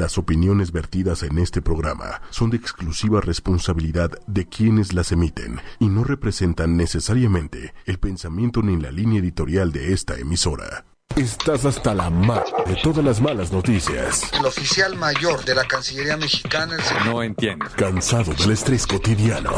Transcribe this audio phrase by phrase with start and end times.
[0.00, 5.88] Las opiniones vertidas en este programa son de exclusiva responsabilidad de quienes las emiten y
[5.88, 10.86] no representan necesariamente el pensamiento ni la línea editorial de esta emisora.
[11.16, 14.32] Estás hasta la mar de todas las malas noticias.
[14.32, 17.04] El oficial mayor de la Cancillería Mexicana, el señor...
[17.04, 17.66] No entiendo.
[17.76, 19.52] Cansado del estrés cotidiano.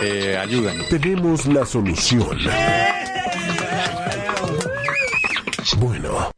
[0.00, 0.88] Eh, ayúdanos.
[0.88, 2.38] Tenemos la solución.
[5.78, 6.30] Bueno,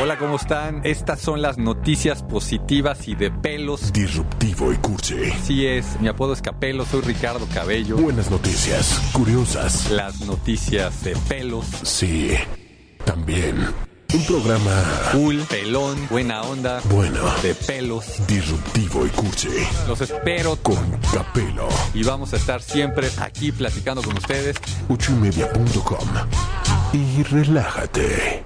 [0.00, 0.80] Hola, ¿cómo están?
[0.84, 3.92] Estas son las noticias positivas y de pelos.
[3.92, 5.30] disruptivo y cursi.
[5.44, 7.96] Sí es, mi apodo es Capelo, soy Ricardo Cabello.
[7.98, 9.90] Buenas noticias, curiosas.
[9.90, 11.66] Las noticias de pelos.
[11.82, 12.30] Sí,
[13.04, 13.68] también.
[14.14, 14.72] Un programa
[15.12, 18.26] Cool, pelón, buena onda, bueno, de pelos.
[18.26, 19.48] disruptivo y cursi.
[19.86, 21.68] Los espero Con Capelo.
[21.94, 24.56] y vamos a estar siempre aquí platicando con ustedes.
[24.88, 26.08] Ochoymedia.com.
[26.94, 28.44] Y relájate.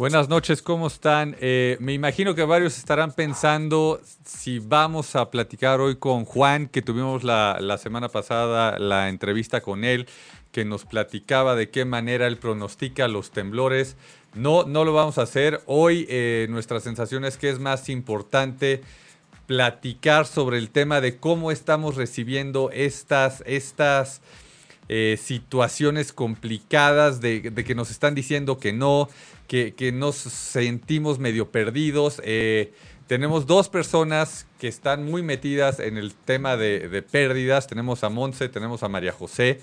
[0.00, 1.36] Buenas noches, ¿cómo están?
[1.42, 6.80] Eh, me imagino que varios estarán pensando si vamos a platicar hoy con Juan, que
[6.80, 10.06] tuvimos la, la semana pasada la entrevista con él,
[10.52, 13.98] que nos platicaba de qué manera él pronostica los temblores.
[14.32, 15.60] No, no lo vamos a hacer.
[15.66, 18.80] Hoy eh, nuestra sensación es que es más importante
[19.46, 24.22] platicar sobre el tema de cómo estamos recibiendo estas, estas
[24.88, 29.10] eh, situaciones complicadas de, de que nos están diciendo que no,
[29.50, 32.22] que, nos sentimos medio perdidos.
[32.24, 32.72] Eh,
[33.08, 37.66] tenemos dos personas que están muy metidas en el tema de, pérdidas.
[37.66, 39.60] Tenemos a Monse, tenemos a María José.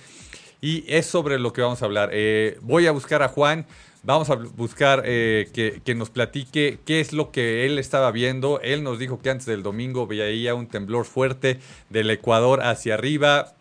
[0.60, 2.10] Y es sobre lo que vamos a hablar.
[2.12, 3.66] Eh, voy a buscar a Juan.
[4.04, 8.60] Vamos a buscar eh, que, nos platique qué es lo que él estaba viendo.
[8.60, 13.54] Él nos dijo que antes del domingo veía un temblor fuerte del Ecuador hacia arriba.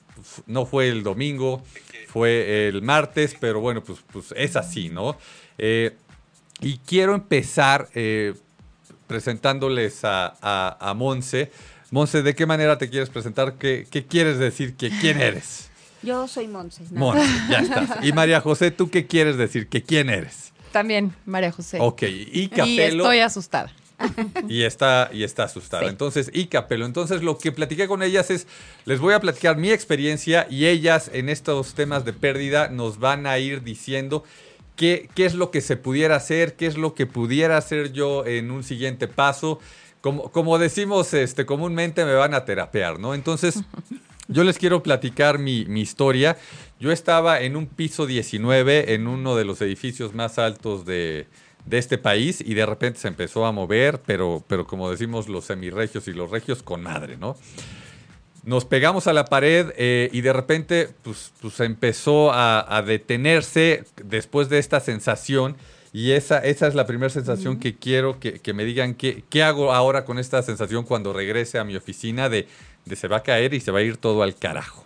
[0.46, 1.62] No fue el domingo,
[2.08, 5.16] fue el martes, pero bueno, pues, pues es así, ¿no?
[6.60, 8.34] Y quiero empezar eh,
[9.06, 11.50] presentándoles a, a, a Monse.
[11.90, 13.54] Monse, ¿de qué manera te quieres presentar?
[13.54, 14.74] ¿Qué, qué quieres decir?
[14.76, 15.68] que ¿Quién eres?
[16.02, 16.82] Yo soy Monse.
[16.90, 18.04] nada Monse, ya estás.
[18.04, 19.68] Y María José, ¿tú qué quieres decir?
[19.68, 20.52] ¿Que quién eres?
[20.72, 21.78] También, María José.
[21.80, 23.04] Ok, y Y Capelo.
[23.04, 23.72] estoy asustada.
[24.48, 25.84] y está, y está asustada.
[25.84, 25.88] Sí.
[25.88, 26.84] Entonces, y Capelo.
[26.84, 28.46] Entonces, lo que platiqué con ellas es,
[28.84, 33.26] les voy a platicar mi experiencia y ellas en estos temas de pérdida nos van
[33.26, 34.22] a ir diciendo
[34.76, 38.24] qué, qué es lo que se pudiera hacer, qué es lo que pudiera hacer yo
[38.26, 39.58] en un siguiente paso.
[40.00, 43.14] Como, como decimos este, comúnmente, me van a terapear, ¿no?
[43.14, 43.60] Entonces,
[44.28, 46.36] yo les quiero platicar mi, mi historia.
[46.78, 51.26] Yo estaba en un piso 19 en uno de los edificios más altos de,
[51.66, 55.46] de este país y de repente se empezó a mover, pero, pero como decimos los
[55.46, 57.36] semirregios y los regios con madre, ¿no?
[58.46, 63.84] Nos pegamos a la pared eh, y de repente pues, pues empezó a, a detenerse
[64.02, 65.56] después de esta sensación
[65.92, 69.42] y esa, esa es la primera sensación que quiero que, que me digan qué, qué
[69.42, 72.46] hago ahora con esta sensación cuando regrese a mi oficina de,
[72.84, 74.84] de se va a caer y se va a ir todo al carajo.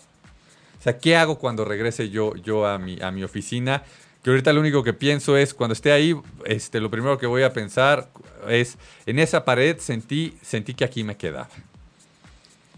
[0.79, 3.83] O sea, ¿qué hago cuando regrese yo, yo a, mi, a mi oficina?
[4.23, 6.15] Que ahorita lo único que pienso es, cuando esté ahí,
[6.47, 8.09] este, lo primero que voy a pensar
[8.49, 11.51] es, en esa pared sentí, sentí que aquí me quedaba.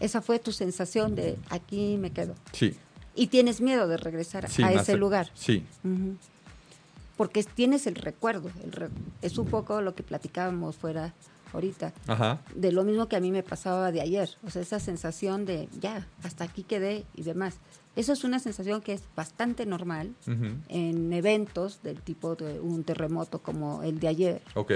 [0.02, 2.34] Esa fue tu sensación de aquí me quedo.
[2.52, 2.74] Sí.
[3.14, 5.30] Y tienes miedo de regresar sí a ese lugar.
[5.34, 5.64] Sí.
[7.16, 8.50] Porque tienes el recuerdo.
[8.64, 8.88] el re-
[9.20, 11.12] es un poco lo que platicábamos fuera
[11.52, 11.92] ahorita.
[12.06, 12.40] Ajá.
[12.54, 14.30] De lo mismo que a mí me pasaba de ayer.
[14.46, 17.56] O sea, esa sensación de ya, hasta aquí quedé y demás.
[17.94, 20.14] Eso es una sensación que es bastante normal
[20.68, 24.72] en eventos del tipo de un terremoto como el de ayer Ok.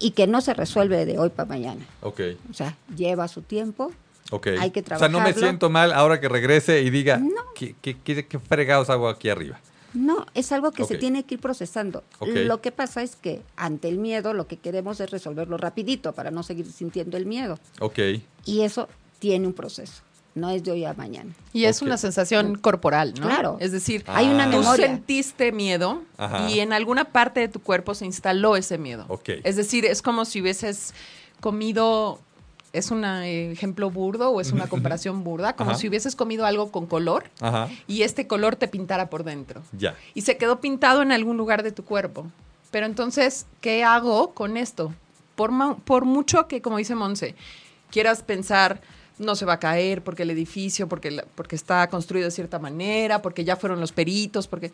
[0.00, 1.86] y que no se resuelve de hoy para mañana.
[2.02, 2.20] Ok.
[2.50, 3.92] O sea, lleva su tiempo.
[4.30, 4.48] Ok.
[4.58, 5.40] Hay que O sea, no me trabajarlo.
[5.40, 7.28] siento mal ahora que regrese y diga, No.
[7.54, 9.60] ¿qué, qué, qué- qué fregados hago aquí arriba?
[9.92, 12.02] No, es algo que se tiene que ir procesando.
[12.18, 12.30] Ok.
[12.46, 16.32] Lo que pasa es que ante el miedo lo que queremos es resolverlo rapidito para
[16.32, 17.60] no seguir sintiendo el miedo.
[17.78, 17.98] Ok.
[18.44, 18.88] Y eso
[19.20, 20.02] tiene un proceso,
[20.34, 21.30] no es de hoy a mañana.
[21.52, 23.26] Y es una sensación corporal, ¿no?
[23.28, 23.56] Claro.
[23.60, 24.50] Es decir, Hay una Ah.
[24.50, 24.86] tú memoria.
[24.86, 26.50] sentiste miedo Ajá.
[26.50, 29.04] y en alguna parte de tu cuerpo se instaló ese miedo.
[29.06, 29.28] Ok.
[29.44, 30.92] Es decir, es como si hubieses
[31.40, 32.18] comido,
[32.74, 35.78] es un eh, ejemplo burdo o es una comparación burda, como Ajá.
[35.80, 37.68] si hubieses comido algo con color Ajá.
[37.86, 39.62] y este color te pintara por dentro.
[39.72, 39.94] Ya.
[40.14, 42.26] y se quedó pintado en algún lugar de tu cuerpo.
[42.70, 44.92] Pero entonces, ¿qué hago con esto?
[45.36, 45.50] Por,
[45.84, 47.34] por mucho que, como dice Monse,
[47.90, 48.80] quieras pensar,
[49.18, 52.58] no se va a caer porque el edificio, porque, la- porque está construido de cierta
[52.58, 54.72] manera, porque ya fueron los peritos, porque...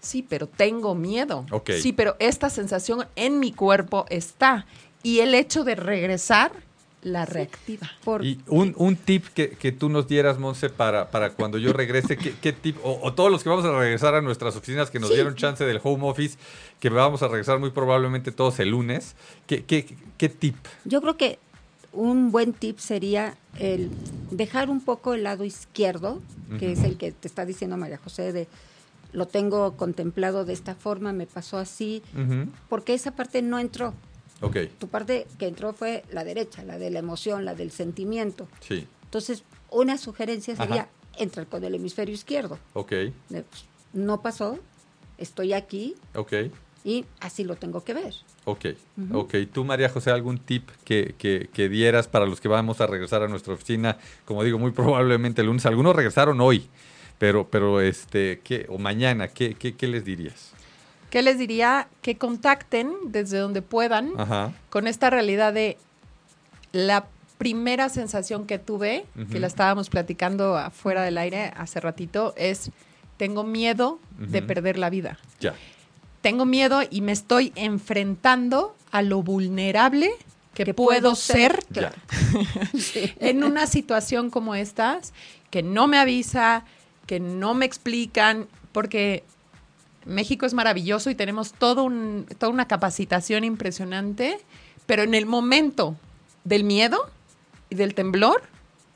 [0.00, 1.44] Sí, pero tengo miedo.
[1.50, 1.70] Ok.
[1.80, 4.64] Sí, pero esta sensación en mi cuerpo está.
[5.02, 6.52] Y el hecho de regresar
[7.02, 7.88] la reactiva.
[8.04, 11.72] Por- Y un, un tip que, que tú nos dieras, Monse, para, para cuando yo
[11.72, 12.76] regrese, ¿qué, qué tip?
[12.82, 15.14] O, o todos los que vamos a regresar a nuestras oficinas que nos Sí.
[15.14, 16.36] dieron chance del home office,
[16.80, 19.14] que vamos a regresar muy probablemente todos el lunes,
[19.46, 19.86] ¿qué, qué,
[20.16, 20.56] qué tip?
[20.84, 21.38] Yo creo que
[21.92, 23.90] un buen tip sería el
[24.30, 26.20] dejar un poco el lado izquierdo,
[26.58, 28.48] que es el que te está diciendo María José, de
[29.12, 32.02] lo tengo contemplado de esta forma, me pasó así,
[32.68, 33.94] porque esa parte no entró.
[34.40, 38.46] Ok, Tu parte que entró fue la derecha, la de la emoción, la del sentimiento.
[38.60, 40.88] sí, Entonces, una sugerencia sería Ajá.
[41.18, 42.58] entrar con el hemisferio izquierdo.
[42.74, 42.92] ok,
[43.28, 43.44] pues,
[43.92, 44.58] no pasó,
[45.16, 46.32] estoy aquí ok.
[46.84, 48.14] y así lo tengo que ver.
[48.44, 48.66] Ok,
[49.12, 49.34] ok.
[49.52, 53.22] ¿Tú, María José, algún tip que, que- que dieras para los que vamos a regresar
[53.22, 53.98] a nuestra oficina?
[54.24, 55.66] Como digo, muy probablemente el lunes.
[55.66, 56.68] Algunos regresaron hoy,
[57.18, 58.64] pero, pero este, ¿qué?
[58.70, 60.52] O mañana, ¿qué, qué, qué les dirías?
[61.10, 61.88] ¿Qué les diría?
[62.02, 65.76] Que contacten desde donde puedan Ajá, con esta realidad de
[66.72, 67.06] la
[67.38, 72.70] primera sensación que tuve, que la estábamos platicando afuera del aire hace ratito, es
[73.16, 75.18] tengo miedo de perder la vida.
[75.40, 75.54] ya.
[76.20, 80.10] Tengo miedo y me estoy enfrentando a lo vulnerable
[80.52, 81.92] que, Que puedo, ser, ser, Ya.
[82.78, 83.12] Sí.
[83.20, 85.12] en una situación como estas,
[85.50, 86.64] que no me avisa,
[87.06, 89.22] que no me explican, porque
[90.08, 94.38] México es maravilloso y tenemos todo un- toda una capacitación impresionante,
[94.86, 95.96] pero en el momento
[96.44, 96.98] del miedo
[97.70, 98.42] y del temblor,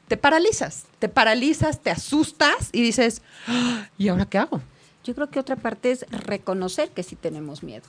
[0.09, 4.61] te paralizas, te paralizas, te asustas y dices, "Ah, ¿y ahora qué hago?
[5.05, 7.85] Yo creo que otra parte es reconocer que sí tenemos miedo.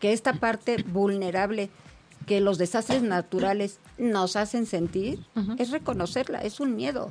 [0.00, 1.70] Que esta parte vulnerable
[2.30, 5.18] que los desastres naturales nos hacen sentir
[5.58, 7.10] es reconocerla, es un miedo.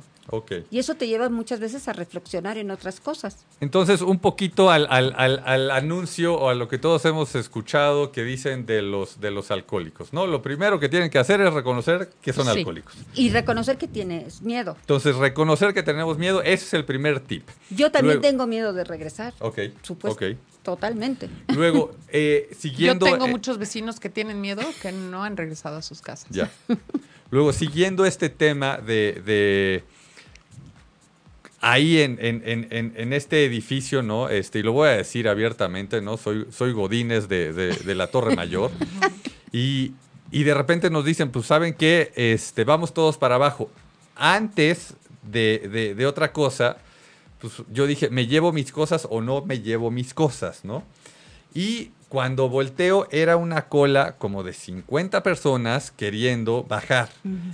[0.70, 3.44] Y eso te lleva muchas veces a reflexionar en otras cosas.
[3.60, 8.12] Entonces, un poquito al, al- al- al anuncio o a lo que todos hemos escuchado
[8.12, 10.26] que dicen de los, de los alcohólicos, ¿no?
[10.26, 12.58] Lo primero que tienen que hacer es reconocer que son Sí.
[12.60, 12.94] alcohólicos.
[13.14, 14.74] Y reconocer que tienes miedo.
[14.80, 17.46] Entonces, reconocer que tenemos miedo, ese es el primer tip.
[17.68, 19.34] Yo también Luego- tengo miedo de regresar.
[19.40, 20.24] Ok, Supuesto.
[20.24, 20.36] ok.
[20.62, 21.28] Totalmente.
[21.54, 23.06] Luego, eh, siguiendo...
[23.06, 26.28] Yo tengo eh, muchos vecinos que tienen miedo que no han regresado a sus casas.
[26.30, 26.50] Ya.
[27.30, 29.84] Luego, siguiendo este tema de, de
[31.60, 32.42] ahí en, en-
[32.96, 34.28] en- este edificio, ¿no?
[34.28, 36.16] Este, y lo voy a decir abiertamente, ¿no?
[36.16, 38.70] Soy, soy Godínez de, de- de la Torre Mayor.
[39.52, 39.92] y,
[40.30, 42.12] y de repente nos dicen, pues, ¿saben qué?
[42.16, 43.70] Este, vamos todos para abajo.
[44.16, 46.78] Antes de- de otra cosa,
[47.40, 50.84] pues yo dije, ¿me llevo mis cosas o no me llevo mis cosas, no?
[51.54, 57.08] Y cuando volteo era una cola como de 50 personas queriendo bajar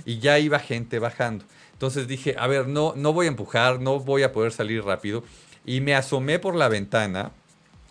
[0.05, 1.45] y ya iba gente bajando.
[1.73, 5.23] Entonces dije, a ver, no, no voy a empujar, no voy a poder salir rápido.
[5.65, 7.31] Y me asomé por la ventana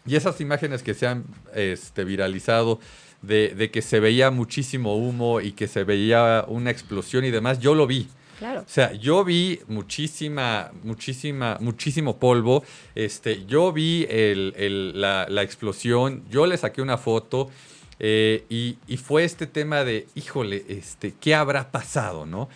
[0.06, 2.78] y esas imágenes que se han este, viralizado
[3.22, 7.58] de, de que se veía muchísimo humo y que se veía una explosión y demás,
[7.58, 8.08] yo lo vi.
[8.38, 8.60] Claro.
[8.60, 12.64] O sea, yo vi muchísima, muchísima, muchísimo polvo.
[12.94, 17.50] Este, yo vi el- la, la explosión, yo le saqué una foto
[17.98, 22.48] eh, y, y fue este tema de, híjole, este, ¿qué habrá pasado, no?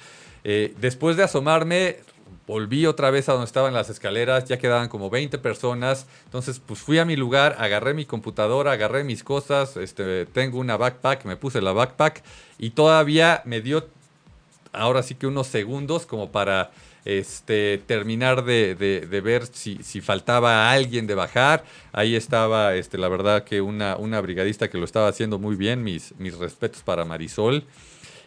[0.45, 1.97] Eh, después de asomarme,
[2.47, 6.81] volví otra vez a donde estaban las escaleras, ya quedaban como 20 personas, entonces pues
[6.81, 11.37] fui a mi lugar, agarré mi computadora, agarré mis cosas, este, tengo una backpack, me
[11.37, 12.23] puse la backpack
[12.59, 13.89] y todavía me dio
[14.73, 16.71] ahora sí que unos segundos como para
[17.05, 21.65] este, terminar de, de- ver si, si faltaba alguien de bajar.
[21.93, 25.83] Ahí estaba, este, la verdad que una, una brigadista que lo estaba haciendo muy bien,
[25.83, 27.65] mis, mis respetos para Marisol.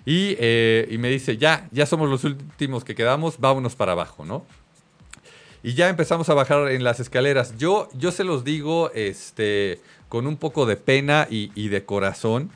[0.05, 4.25] Y, eh, y me dice, ya, ya somos los últimos que quedamos, vámonos para abajo,
[4.25, 4.45] ¿no?
[5.65, 7.57] Y ya empezamos a bajar en las escaleras.
[7.57, 9.79] Yo, yo se los digo este,
[10.09, 12.49] con un poco de pena y, y de corazón.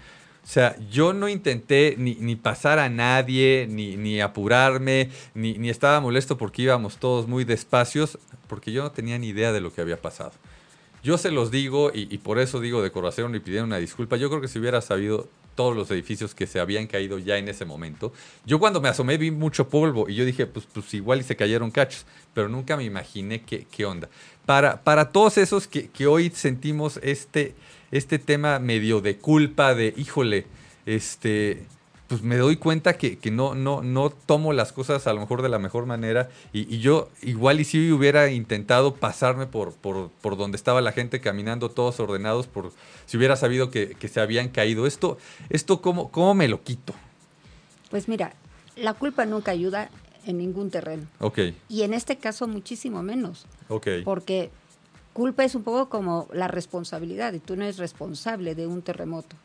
[0.48, 5.70] O sea, yo no intenté ni, ni pasar a nadie, ni, ni apurarme, ni, ni
[5.70, 9.74] estaba molesto porque íbamos todos muy despacios, porque yo no tenía ni idea de lo
[9.74, 10.32] que había pasado.
[11.04, 14.16] Yo se los digo, y, y por eso digo de corazón y pidiendo una disculpa.
[14.16, 17.50] Yo creo que si hubiera sabido todos los edificios que se habían caído ya en
[17.50, 18.14] ese momento.
[18.46, 21.36] Yo cuando me asomé vi mucho polvo y yo dije, pues, pues igual y se
[21.36, 24.08] cayeron cachos, pero nunca me imaginé qué, qué onda.
[24.46, 27.56] Para, para todos esos que, que hoy sentimos este,
[27.92, 30.46] este tema medio de culpa, de, híjole,
[30.86, 31.66] este,
[32.08, 35.42] pues me doy cuenta que, que no, no, no tomo las cosas a lo mejor
[35.42, 40.10] de la mejor manera y, y yo igual y si hubiera intentado pasarme por, por,
[40.22, 42.72] por donde estaba la gente caminando todos ordenados, por
[43.06, 44.88] si hubiera sabido que, que se habían caído.
[44.88, 45.18] Esto,
[45.50, 46.94] esto ¿cómo, ¿cómo me lo quito?
[47.90, 48.34] Pues mira,
[48.76, 49.90] la culpa nunca ayuda
[50.26, 51.08] en ningún terreno.
[51.20, 51.40] Ok,
[51.70, 53.46] Y en este caso muchísimo menos.
[53.70, 53.88] ok.
[54.04, 54.50] Porque
[55.18, 59.36] culpa es un poco como la responsabilidad y tú no eres responsable de un terremoto.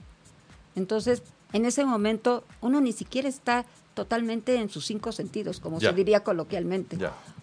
[0.76, 1.22] Entonces,
[1.54, 3.64] en ese momento uno ni siquiera está
[3.94, 6.98] totalmente en sus cinco sentidos, como se diría coloquialmente.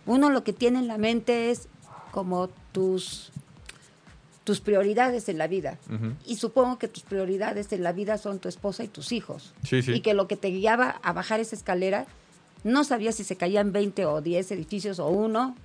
[0.06, 1.70] Uno lo que tiene en la mente es
[2.12, 3.32] como tus
[4.44, 5.80] tus prioridades en la vida.
[6.24, 9.56] Y supongo que tus prioridades en la vida son tu esposa y tus hijos.
[9.64, 9.94] Sí, sí.
[9.94, 12.06] Y que lo que te guiaba a bajar esa escalera,
[12.64, 15.56] no sabías si se caían 20 o 10 edificios o uno.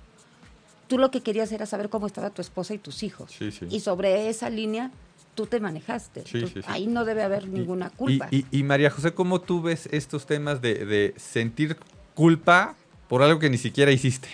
[0.87, 3.31] Tú lo que querías era saber cómo estaba tu esposa y tus hijos.
[3.37, 3.65] Sí, sí.
[3.69, 4.91] Y sobre esa línea
[5.33, 6.23] tú te manejaste.
[6.25, 6.61] Sí, Tú- sí, sí.
[6.67, 8.27] Ahí no debe haber ninguna culpa.
[8.31, 11.77] Y, y- y María José, ¿cómo tú ves estos temas de, de sentir
[12.13, 12.75] culpa
[13.09, 14.29] por algo que ni siquiera hiciste?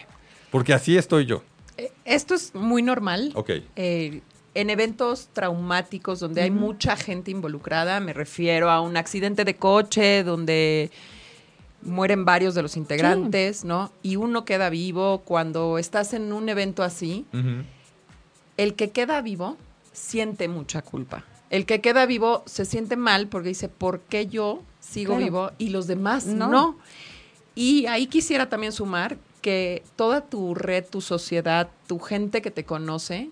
[0.52, 1.44] Porque así estoy yo.
[1.78, 3.32] Eh, Esto es muy normal.
[3.36, 3.50] Ok.
[3.76, 4.22] Eh,
[4.54, 10.24] en eventos traumáticos donde hay mucha gente involucrada, me refiero a un accidente de coche
[10.26, 10.92] donde
[11.84, 13.92] mueren varios de los integrantes, ¿no?
[14.04, 15.22] Y uno queda vivo.
[15.26, 17.26] Cuando estás en un evento así,
[18.58, 19.58] el que queda vivo
[19.92, 21.26] siente mucha culpa.
[21.50, 25.24] El que queda vivo se siente mal porque dice, ¿por qué yo sigo Claro.
[25.26, 26.48] vivo y los demás No.
[26.48, 26.78] no?
[27.56, 32.64] Y ahí quisiera también sumar que toda tu red, tu sociedad, tu gente que te
[32.64, 33.30] conoce,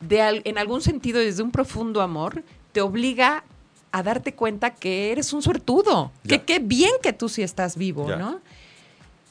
[0.00, 3.44] de al- en algún sentido, desde un profundo amor, te obliga
[3.92, 6.38] a darte cuenta que eres un suertudo, Ya.
[6.38, 8.16] que qué bien que tú sí estás vivo, Ya.
[8.16, 8.40] ¿no?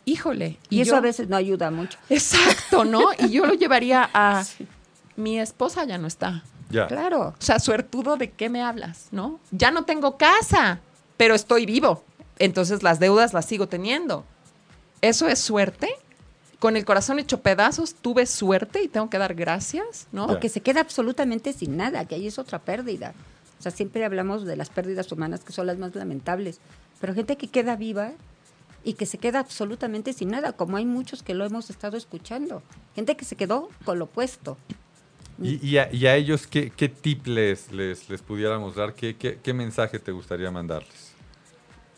[0.05, 0.57] Híjole.
[0.69, 1.97] y eso yo- a veces no ayuda mucho.
[2.09, 3.09] Exacto, ¿no?
[3.19, 4.43] Y yo lo llevaría a
[5.15, 6.43] mi esposa ya no está.
[6.69, 6.87] Ya.
[6.87, 7.35] Claro.
[7.37, 9.39] O sea, suertudo de qué me hablas, ¿no?
[9.51, 10.79] Ya no tengo casa,
[11.17, 12.03] pero estoy vivo.
[12.39, 14.25] Entonces las deudas las sigo teniendo.
[15.01, 15.89] ¿Eso es suerte?
[16.59, 20.25] Con el corazón hecho pedazos, tuve suerte y tengo que dar gracias, ¿no?
[20.25, 23.13] O que se queda absolutamente sin nada, que ahí es otra pérdida.
[23.61, 26.59] O sea, siempre hablamos de las pérdidas humanas que son las más lamentables,
[26.99, 28.13] pero gente que queda viva
[28.83, 32.63] y que se queda absolutamente sin nada, como hay muchos que lo hemos estado escuchando.
[32.95, 34.57] Gente que se quedó con lo puesto.
[35.39, 38.95] Y, y a, y a ellos, ¿qué, qué tip les, les, les pudiéramos dar?
[38.95, 41.11] ¿Qué, qué, qué mensaje te gustaría mandarles?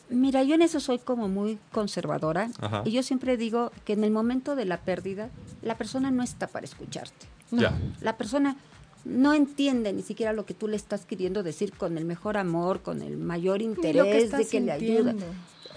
[0.09, 2.81] Mira, yo en eso soy como muy conservadora Ajá.
[2.83, 5.29] y yo siempre digo que en el momento de la pérdida,
[5.61, 7.25] la persona no está para escucharte.
[7.51, 7.73] Ya.
[8.01, 8.57] La persona
[9.05, 12.81] no entiende ni siquiera lo que tú le estás queriendo decir con el mejor amor,
[12.81, 15.13] con el mayor interés de estás que le ayuda.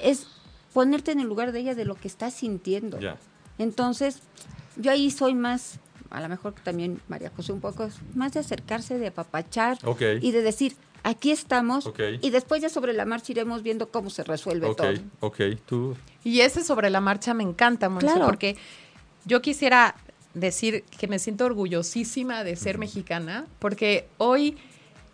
[0.00, 0.28] Es
[0.72, 3.00] ponerte en el lugar de ella de lo que está sintiendo.
[3.00, 3.16] Ya.
[3.58, 4.20] Entonces,
[4.76, 5.80] yo ahí soy más,
[6.10, 9.78] a lo mejor también María José un poco, más de acercarse, de apapachar
[10.20, 11.90] y de decir, aquí estamos
[12.20, 14.92] y después ya sobre la marcha iremos viendo cómo se resuelve todo.
[15.20, 15.40] ok.
[15.64, 15.96] Tú.
[16.22, 18.26] Y ese sobre la marcha me encanta, Monse, Claro.
[18.26, 18.56] porque
[19.24, 19.94] yo quisiera
[20.36, 24.56] decir que me siento orgullosísima de ser mexicana, porque hoy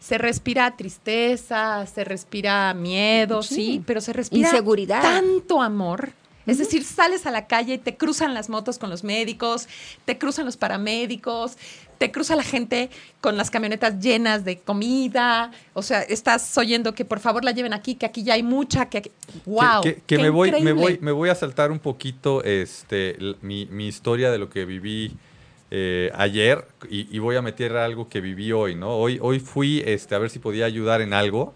[0.00, 3.82] se respira tristeza, se respira miedo, sí, Sí.
[3.86, 5.00] pero se respira Inseguridad.
[5.00, 6.10] tanto amor.
[6.46, 9.68] Es decir, sales a la calle y te cruzan las motos con los médicos,
[10.04, 11.56] te cruzan los paramédicos,
[11.98, 15.52] te cruza la gente con las camionetas llenas de comida.
[15.72, 18.88] O sea, estás oyendo que por favor la lleven aquí, que aquí ya hay mucha,
[18.88, 19.10] que aquí...
[19.46, 19.82] ¡Wow!
[19.82, 23.16] Que, que- que qué me, voy, me, voy, me voy a saltar un poquito este,
[23.40, 25.12] mi, mi historia de lo que viví
[25.70, 28.96] eh, ayer y, y voy a meter algo que viví hoy, ¿no?
[28.96, 31.54] Hoy, hoy fui este, a ver si podía ayudar en algo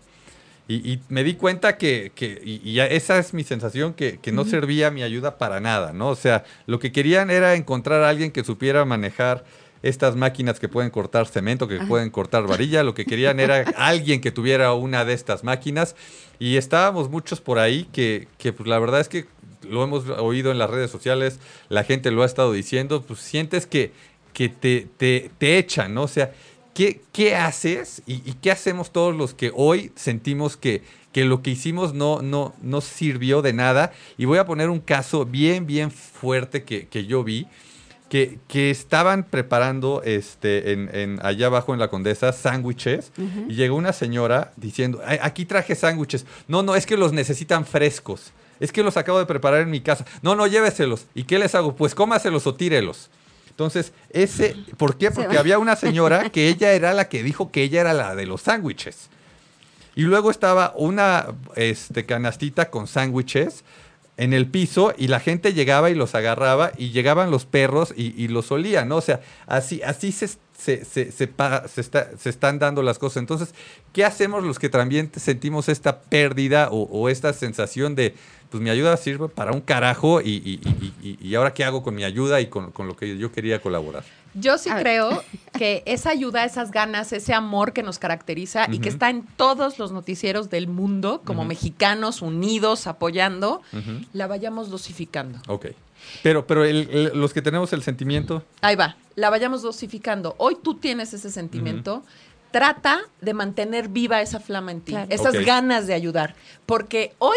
[0.69, 4.45] y, y me di cuenta que, que- y, esa es mi sensación, que, que no
[4.45, 6.09] servía mi ayuda para nada, ¿no?
[6.09, 9.45] O sea, lo que querían era encontrar a alguien que supiera manejar
[9.83, 14.21] estas máquinas que pueden cortar cemento, que pueden cortar varilla, lo que querían era alguien
[14.21, 15.95] que tuviera una de estas máquinas
[16.41, 19.27] y estábamos muchos por ahí que, que pues la verdad es que
[19.69, 23.67] lo hemos oído en las redes sociales, la gente lo ha estado diciendo, pues sientes
[23.67, 23.93] que,
[24.33, 26.03] que te, te, te echan, ¿no?
[26.05, 26.33] O sea,
[26.77, 31.41] ¿qué, qué haces y, y qué hacemos todos los que hoy sentimos que, que lo
[31.41, 33.93] que hicimos no, no, no sirvió de nada?
[34.19, 37.47] Y voy a poner un caso bien, bien fuerte que, que yo vi.
[38.09, 43.11] Que, que estaban preparando este, en, en- allá abajo en la Condesa sándwiches
[43.49, 46.25] y llegó una señora diciendo, "Ay, aquí traje sándwiches.
[46.47, 48.31] No, no, es que los necesitan frescos.
[48.61, 50.07] Es que los acabo de preparar en mi casa.
[50.23, 51.07] No, no, lléveselos.
[51.17, 51.75] ¿Y qué les hago?
[51.75, 53.11] Pues cómaselos o tírelos.
[53.57, 55.11] Entonces, ese, ¿por qué?
[55.11, 58.27] Porque había una señora que ella era la que dijo que ella era la de
[58.27, 59.09] los sándwiches.
[59.95, 63.65] Y luego estaba una este, canastita con sándwiches
[64.19, 68.13] en el piso y la gente llegaba y los agarraba y llegaban los perros y,
[68.23, 68.97] y los olían, ¿no?
[68.97, 72.99] O sea, así, así se, se, se, se pa- se está- se están dando las
[72.99, 73.19] cosas.
[73.19, 73.55] Entonces,
[73.93, 78.15] ¿qué hacemos los que también sentimos esta pérdida o, o esta sensación de,
[78.51, 81.83] pues mi ayuda sirve para un carajo y, y- y- y- y ahora qué hago
[81.83, 84.05] con mi ayuda y con, con lo que yo quería colaborar?
[84.35, 84.83] Yo sí A ver.
[84.83, 85.25] creo
[85.57, 89.79] que esa ayuda, esas ganas, ese amor que nos caracteriza y que está en todos
[89.79, 93.63] los noticieros del mundo, como mexicanos unidos, apoyando,
[94.13, 95.39] la vayamos dosificando.
[95.49, 95.69] Ok.
[96.23, 100.35] Pero, pero el- el- los que tenemos el sentimiento, Ahí va, la vayamos dosificando.
[100.39, 102.03] Hoy tú tienes ese sentimiento,
[102.51, 105.07] trata de mantener viva esa flama en ti, Claro.
[105.11, 106.35] esas ganas de ayudar,
[106.65, 107.37] porque hoy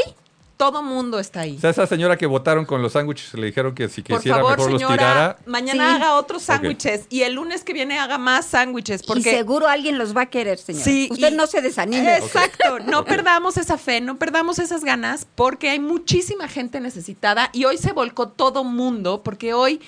[0.60, 1.56] todo mundo está ahí.
[1.56, 4.40] O sea, esa señora que votaron con los sándwiches le dijeron que si Por quisiera
[4.40, 5.38] favor, mejor los señora, tirara.
[5.46, 5.96] mañana Sí.
[5.96, 9.98] haga otros sándwiches y el lunes que viene haga más sándwiches, Y porque seguro alguien
[9.98, 10.84] los va a querer, señor.
[10.84, 12.18] Sí, Usted y- no se desanime.
[12.18, 17.64] Exacto, no perdamos esa fe, no perdamos esas ganas, porque hay muchísima gente necesitada y
[17.64, 19.80] hoy se volcó todo mundo, porque hoy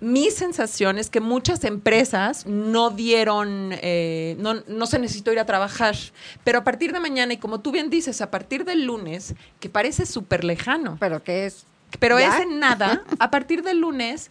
[0.00, 5.44] mi sensación es que muchas empresas no dieron, eh, no, no se necesitó ir a
[5.46, 5.96] trabajar,
[6.44, 9.68] pero a partir de mañana, y como tú bien dices, a partir del lunes, que
[9.68, 11.64] parece súper lejano, Pero que es.
[11.98, 12.36] pero ¿Ya?
[12.36, 14.30] es en nada, a partir del lunes,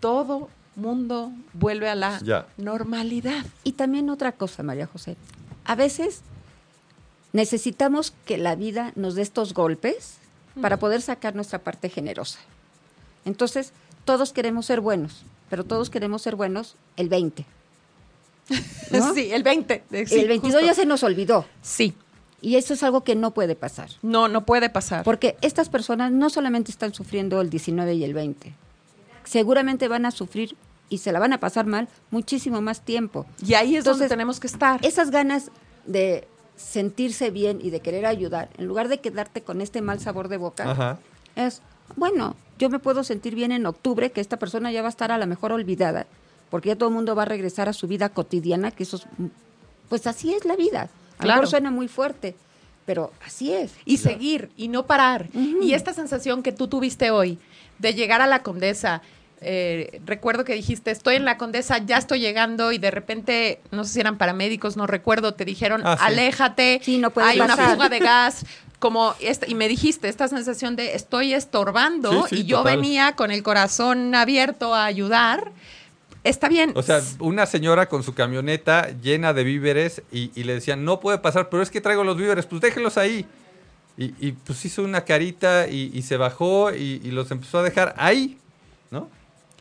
[0.00, 2.46] todo mundo vuelve a la Ya.
[2.56, 3.44] normalidad.
[3.64, 5.16] Y también otra cosa, María José.
[5.64, 6.20] A veces
[7.32, 10.16] necesitamos que la vida nos dé estos golpes
[10.60, 12.38] para poder sacar nuestra parte generosa.
[13.24, 13.72] Entonces,
[14.06, 17.44] todos queremos ser buenos, pero todos queremos ser buenos el 20.
[18.92, 19.12] ¿No?
[19.14, 19.84] Sí, el 20.
[19.90, 20.66] eh, sí, el 22 justo.
[20.66, 21.44] ya se nos olvidó.
[21.62, 21.92] Sí,
[22.40, 23.90] Y eso es algo que no puede pasar.
[24.02, 25.04] no, no puede pasar.
[25.04, 28.54] Porque estas personas no solamente están sufriendo el 19 y el 20,
[29.24, 30.56] seguramente van a sufrir
[30.88, 33.26] y se la van a pasar mal muchísimo más tiempo.
[33.44, 34.84] y ahí es donde Entonces, tenemos que estar.
[34.86, 35.50] Esas ganas
[35.84, 40.28] de sentirse bien y de querer ayudar, en lugar de quedarte con este mal sabor
[40.28, 40.98] de boca, Ajá.
[41.34, 41.60] es,
[41.96, 45.12] bueno, yo me puedo sentir bien en octubre, que esta persona ya va a estar
[45.12, 46.06] a lo mejor olvidada,
[46.50, 49.06] porque ya todo el mundo va a regresar a su vida cotidiana, que eso es,
[49.88, 50.82] pues así es la vida.
[50.82, 51.40] A lo Claro.
[51.42, 52.34] mejor suena muy fuerte,
[52.84, 53.72] pero así es.
[53.84, 55.26] y seguir y no parar.
[55.62, 57.38] Y esta sensación que tú tuviste hoy
[57.78, 59.02] de llegar a la condesa.
[59.42, 63.84] eh, recuerdo que dijiste, estoy en la condesa, ya estoy llegando y de repente, no
[63.84, 66.04] sé si eran paramédicos, no recuerdo, te dijeron, Ah, sí.
[66.06, 68.46] aléjate, Sí, no hay una fuga de gas,
[68.78, 72.76] como esta, y me dijiste esta sensación de estoy estorbando Sí, sí, y yo total.
[72.76, 75.50] venía con el corazón abierto a ayudar.
[76.24, 76.72] Está bien.
[76.74, 80.98] O sea, una señora con su camioneta llena de víveres y, y le decían, no
[81.00, 83.24] puede pasar, pero es que traigo los víveres, pues déjenlos ahí.
[83.96, 87.62] Y, y, pues hizo una carita y, y se bajó y, y los empezó a
[87.62, 88.36] dejar ahí,
[88.90, 89.08] ¿no?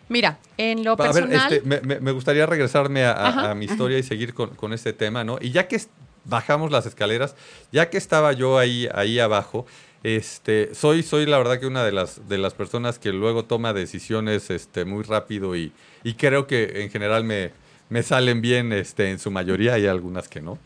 [0.10, 3.66] Mira, en lo A ver, personal, este, me, gustaría regresarme a, a- Ajá, a mi
[3.66, 5.38] historia y seguir con, con este tema, ¿no?
[5.40, 5.80] Y ya que
[6.26, 7.36] bajamos las escaleras,
[7.72, 9.66] ya que estaba yo ahí, ahí abajo,
[10.04, 13.74] este, soy, soy la verdad que una de las, de las personas que luego toma
[13.74, 15.72] decisiones este, muy rápido y,
[16.04, 17.52] y creo que en general me,
[17.90, 20.60] me salen bien este, en su mayoría, hay algunas que no.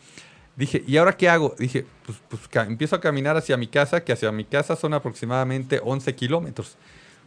[0.56, 1.56] Dije, ¿y ahora qué hago?
[1.58, 5.80] Dije, pues, pues empiezo a caminar hacia mi casa, que hacia mi casa son aproximadamente
[5.82, 6.76] 11 kilómetros.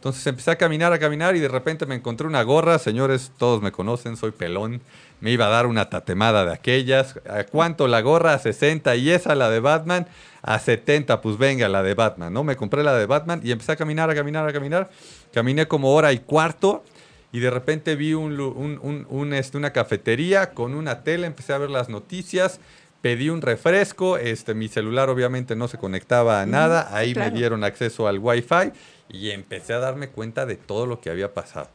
[0.03, 2.77] Entonces empecé a caminar, a caminar y de repente me encontré una gorra.
[2.77, 4.81] Señores, todos me conocen, soy pelón.
[5.21, 7.21] Me iba a dar una tatemada de aquellas.
[7.29, 8.33] ¿A cuánto la gorra?
[8.33, 8.97] A 60.
[8.97, 10.05] ¿Y esa la de Batman?
[10.41, 11.21] A 70.
[11.21, 12.43] Pues venga, la de Batman, ¿no?
[12.43, 14.89] Me compré la de Batman y empecé a caminar, a caminar, a caminar.
[15.33, 16.83] Caminé como hora y cuarto
[17.31, 21.27] y de repente vi un, un- un- un, este, una cafetería con una tele.
[21.27, 22.59] Empecé a ver las noticias.
[23.01, 27.31] Pedí un refresco, este, mi celular obviamente no se conectaba a nada, ahí claro.
[27.31, 28.71] me dieron acceso al Wi-Fi
[29.09, 31.69] y empecé a darme cuenta de todo lo que había pasado.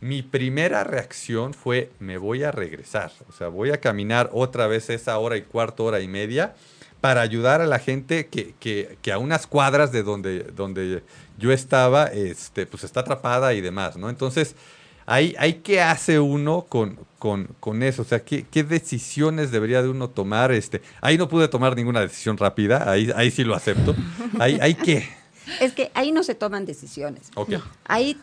[0.00, 4.90] Mi primera reacción fue, me voy a regresar, o sea, voy a caminar otra vez
[4.90, 6.54] esa hora y cuarto, hora y media,
[7.00, 11.02] para ayudar a la gente que, que- que a unas cuadras de donde, donde
[11.38, 14.08] yo estaba, este, pues está atrapada y demás, ¿no?
[14.10, 14.56] Entonces,
[15.06, 18.02] ahí, ahí ¿qué hace uno con, con, con eso?
[18.02, 20.50] O sea, ¿qué, qué decisiones debería de uno tomar?
[20.52, 23.94] Este, ahí no pude tomar ninguna decisión rápida, ahí, ahí sí lo acepto.
[24.38, 25.08] Ahí, ahí qué?
[25.60, 27.30] Es que ahí no se toman decisiones.
[27.34, 27.54] Ok.
[27.86, 28.16] Ahí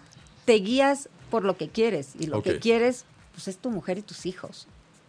[0.45, 4.01] te guías por lo que quieres y lo que quieres pues es tu mujer y
[4.01, 4.67] tus hijos.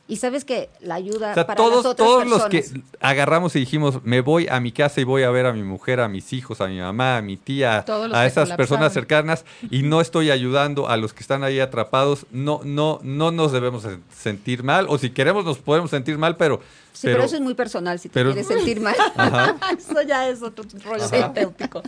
[0.09, 2.65] Y sabes que la ayuda O sea, para todos, las otras todos los que
[3.01, 6.01] agarramos y dijimos, me voy a mi casa y voy a ver a mi mujer,
[6.01, 10.01] a mis hijos, a mi mamá, a mi tía, a esas personas cercanas y no
[10.01, 14.63] estoy ayudando a los que están ahí atrapados, no, no, no nos debemos sen- sentir
[14.65, 16.61] mal, o si queremos nos podemos sentir mal, pero...
[16.93, 18.95] Sí, pero, eso es muy personal si te pero- quieres sentir mal.
[19.17, 19.57] Ajá.
[19.77, 21.83] eso ya es otro rollo terapéutico.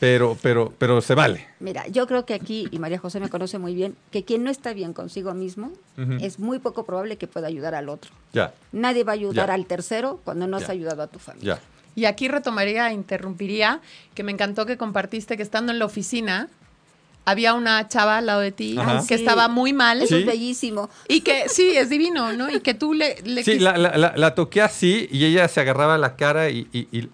[0.00, 1.46] pero, pero, pero se vale.
[1.60, 4.50] Mira, yo creo que aquí, y María José me conoce muy bien, que quien no
[4.50, 5.72] está bien consigo mismo
[6.20, 8.10] es muy poco probable que pueda ayudar al otro.
[8.32, 9.54] Ya, Nadie va a ayudar Ya.
[9.54, 11.54] al tercero cuando no has ayudado a tu familia.
[11.56, 11.60] ya.
[11.96, 13.80] Y aquí retomaría, interrumpiría,
[14.14, 16.48] que me encantó que compartiste que estando en la oficina
[17.24, 18.98] había una chava al lado de ti Ajá.
[19.06, 19.22] que Sí.
[19.22, 20.20] estaba muy mal Eso Sí.
[20.22, 20.90] es bellísimo.
[21.08, 22.50] y que sí, es divino, ¿no?
[22.50, 23.16] Y que tú le...
[23.24, 26.68] le Sí, la, la- la- la toqué así y ella se agarraba la cara y,
[26.72, 27.08] y-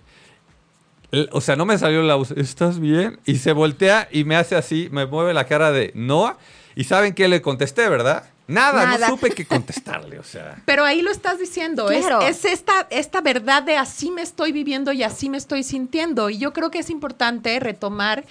[1.33, 3.19] o sea, no me salió la voz, ¿estás bien?
[3.27, 6.37] Y se voltea y me hace así, me mueve la cara de no.
[6.77, 8.31] Y ¿saben qué le contesté, verdad?
[8.47, 9.09] Nada, Nada.
[9.09, 10.57] no supe qué contestarle, o sea.
[10.67, 14.93] Pero ahí lo estás diciendo, es- es, esta, esta verdad de así me estoy viviendo
[14.93, 16.31] y así me estoy sintiendo.
[16.31, 18.25] Y yo creo que es importante retomar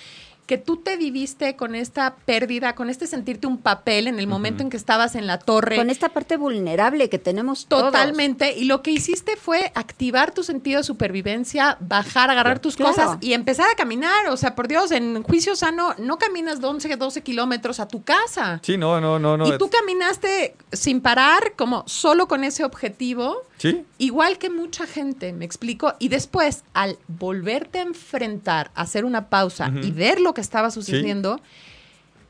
[0.50, 4.64] que tú te viviste con esta pérdida, con este sentirte un papel en el momento
[4.64, 5.76] en que estabas en la torre.
[5.76, 8.58] Con esta parte vulnerable que tenemos Totalmente.
[8.58, 12.96] Y lo que hiciste fue activar tu sentido de supervivencia, bajar, agarrar tus Claro.
[12.96, 14.30] cosas y empezar a caminar.
[14.30, 18.02] O sea, por Dios, en juicio sano no caminas de 11, 12 kilómetros a tu
[18.02, 18.60] casa.
[18.64, 19.48] Sí, no, no, no, no.
[19.48, 23.44] y tú caminaste sin parar, como solo con ese objetivo.
[23.58, 23.84] Sí.
[23.98, 25.94] Igual que mucha gente, me explico.
[26.00, 31.40] Y después, al volverte a enfrentar, hacer una pausa y ver lo que estaba sucediendo,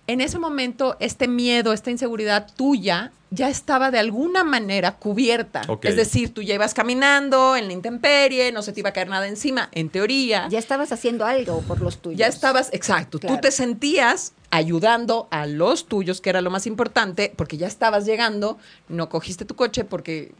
[0.07, 5.61] en ese momento este miedo, esta inseguridad tuya ya estaba de alguna manera cubierta.
[5.83, 9.07] Es decir, tú ya ibas caminando en la intemperie, no se te iba a caer
[9.07, 10.47] nada encima, en teoría.
[10.49, 12.17] Ya estabas haciendo algo por los tuyos.
[12.17, 13.35] Ya estabas, exacto, Claro.
[13.35, 18.05] tú te sentías ayudando a los tuyos, que era lo más importante, porque ya estabas
[18.05, 20.31] llegando, no cogiste tu coche porque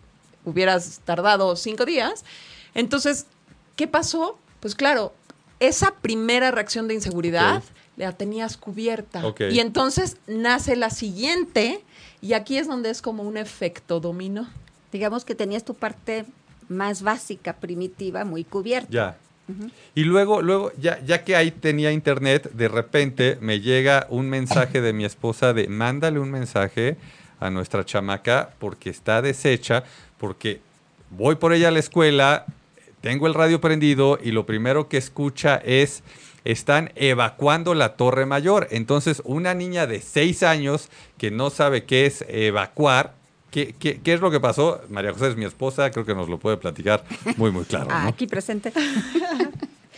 [0.46, 2.26] hubieras tardado cinco días.
[2.74, 3.28] Entonces,
[3.76, 4.40] ¿qué pasó?
[4.62, 5.14] Pues claro,
[5.60, 7.64] esa primera reacción de inseguridad
[7.98, 9.22] la tenías cubierta.
[9.52, 11.84] Y entonces nace la siguiente,
[12.22, 14.48] y aquí es donde es como un efecto dominó.
[14.92, 16.26] Digamos que tenías tu parte
[16.70, 18.90] más básica, primitiva, muy cubierta.
[18.90, 19.18] Ya.
[19.96, 24.80] Y luego, luego, ya, ya que ahí tenía internet, de repente me llega un mensaje
[24.80, 26.98] de mi esposa de mándale un mensaje
[27.40, 29.84] a nuestra chamaca porque está deshecha,
[30.20, 30.62] porque
[31.10, 32.46] voy por ella a la escuela,
[33.02, 36.04] tengo el radio prendido y lo primero que escucha es
[36.46, 38.68] están evacuando la Torre Mayor.
[38.72, 43.14] Entonces, una niña de seis años que no sabe qué es evacuar,
[43.52, 44.82] ¿qué, qué, qué es lo que pasó?
[44.90, 47.04] María José es mi esposa, creo que nos lo puede platicar
[47.38, 47.88] muy, muy claro.
[47.92, 48.10] Ah, ¿no?
[48.10, 48.72] aquí presente.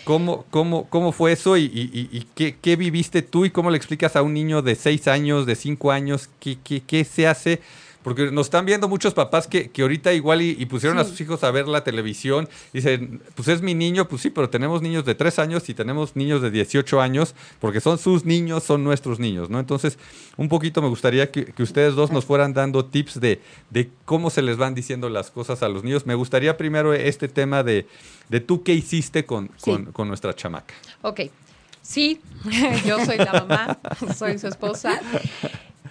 [0.04, 3.78] ¿Cómo, cómo, cómo fue eso y, y- y- qué, qué viviste tú y cómo le
[3.78, 7.62] explicas a un niño de 6 años, de 5 años, qué, qué, qué se hace?
[8.04, 11.20] Porque nos están viendo muchos papás que, que ahorita igual y, y pusieron a sus
[11.22, 12.50] hijos a ver la televisión.
[12.74, 16.16] Dicen, pues es mi niño, pues sí, pero tenemos niños de 3 años y tenemos
[16.16, 19.60] niños de 18 años, porque son sus niños, son nuestros niños, ¿no?
[19.60, 20.00] Entonces,
[20.38, 24.30] un poquito me gustaría que, que ustedes dos nos fueran dando tips de, de cómo
[24.30, 26.06] se les van diciendo las cosas a los niños.
[26.06, 27.88] Me gustaría primero este tema de,
[28.30, 29.72] de tú qué hiciste con, Sí.
[29.72, 30.74] con, con nuestra chamaca.
[31.04, 31.22] Ok,
[31.82, 32.20] sí,
[32.86, 33.80] yo soy la mamá,
[34.18, 35.00] soy su esposa.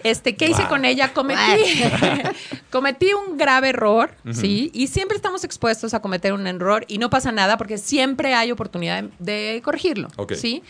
[0.03, 0.69] Este, ¿qué hice Wow.
[0.69, 1.13] con ella?
[1.13, 1.81] Cometí,
[2.71, 4.71] cometí un grave error, ¿sí?
[4.73, 8.51] Y siempre estamos expuestos a cometer un error y no pasa nada porque siempre hay
[8.51, 10.33] oportunidad de, de corregirlo, Ok.
[10.33, 10.63] ¿sí?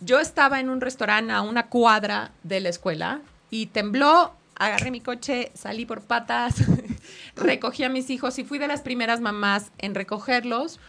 [0.00, 5.00] Yo estaba en un restaurante a una cuadra de la escuela y tembló, agarré mi
[5.00, 6.56] coche, salí por patas,
[7.36, 10.80] recogí a mis hijos y fui de las primeras mamás en recogerlos.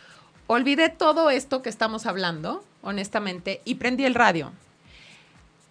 [0.47, 4.51] Olvidé todo esto que estamos hablando, honestamente, y prendí el radio.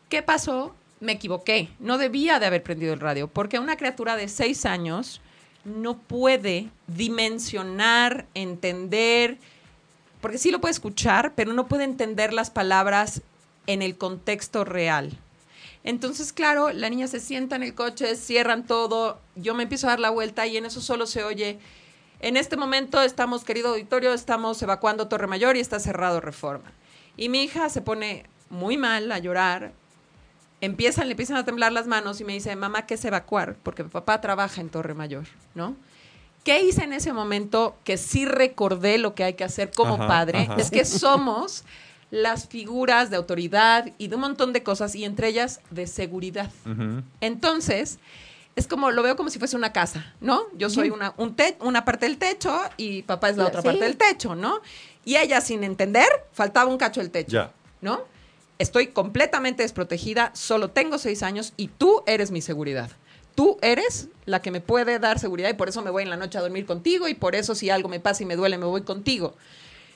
[0.08, 0.74] ¿Qué pasó?
[1.04, 1.68] Me equivoqué.
[1.78, 5.20] No debía de haber prendido el radio, porque una criatura de seis años
[5.64, 9.36] no puede dimensionar, entender,
[10.22, 13.20] porque sí lo puede escuchar, pero no puede entender las palabras
[13.66, 15.18] en el contexto real.
[15.82, 19.90] Entonces, claro, la niña se sienta en el coche, cierran todo, yo me empiezo a
[19.90, 21.58] dar la vuelta y en eso solo se oye,
[22.20, 26.72] en este momento estamos, querido auditorio, estamos evacuando Torre Mayor y está cerrado Reforma.
[27.18, 29.72] Y mi hija se pone muy mal a llorar,
[30.60, 33.56] empiezan, le empiezan a temblar las manos y me dice, mamá, ¿qué es evacuar?
[33.62, 35.76] Porque mi papá trabaja en Torre Mayor, ¿no?
[36.44, 40.06] ¿Qué hice en ese momento que sí recordé lo que hay que hacer como Ajá,
[40.06, 40.40] padre?
[40.48, 40.56] ajá.
[40.60, 41.64] Es que somos
[42.10, 46.50] las figuras de autoridad y de un montón de cosas, y entre ellas de seguridad.
[47.20, 47.98] Entonces,
[48.56, 50.42] es como, lo veo como si fuese una casa, ¿no?
[50.52, 53.66] Yo soy una, un te- una parte del techo y papá es la otra Sí.
[53.66, 54.60] parte del techo, ¿no?
[55.04, 57.52] Y ella, sin entender, faltaba un cacho del techo, Ya.
[57.80, 58.02] ¿no?
[58.58, 62.90] Estoy completamente desprotegida, solo tengo seis años y tú eres mi seguridad.
[63.34, 66.16] Tú eres la que me puede dar seguridad y por eso me voy en la
[66.16, 68.66] noche a dormir contigo y por eso si algo me pasa y me duele me
[68.66, 69.34] voy contigo.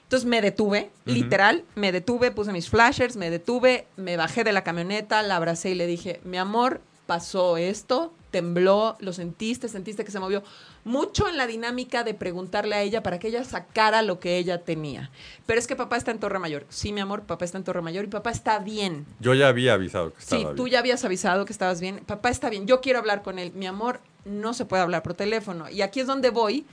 [0.02, 4.64] Entonces me detuve, literal, me detuve, puse mis flashers, me detuve, me bajé de la
[4.64, 10.10] camioneta, la abracé y le dije, mi amor, pasó esto, tembló, lo sentiste, sentiste que
[10.10, 10.42] se movió.
[10.88, 14.62] Mucho en la dinámica de preguntarle a ella para que ella sacara lo que ella
[14.64, 15.10] tenía.
[15.44, 16.64] Pero es que papá está en Torre Mayor.
[16.70, 19.04] Sí, mi amor, papá está en Torre Mayor y papá está bien.
[19.20, 20.56] Yo ya había avisado que estaba Sí, bien.
[20.56, 21.98] tú ya habías avisado que estabas bien.
[22.06, 22.66] Papá está bien.
[22.66, 23.52] Yo quiero hablar con él.
[23.54, 25.68] Mi amor, no se puede hablar por teléfono.
[25.68, 26.64] Y aquí es donde voy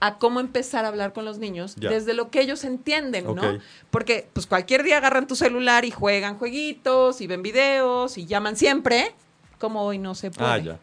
[0.00, 1.88] a cómo empezar a hablar con los niños Ya.
[1.90, 3.60] desde lo que ellos entienden, ¿no?
[3.92, 8.56] Porque pues cualquier día agarran tu celular y juegan jueguitos y ven videos y llaman
[8.56, 9.14] siempre,
[9.60, 10.78] como hoy no se puede, Ah, ya.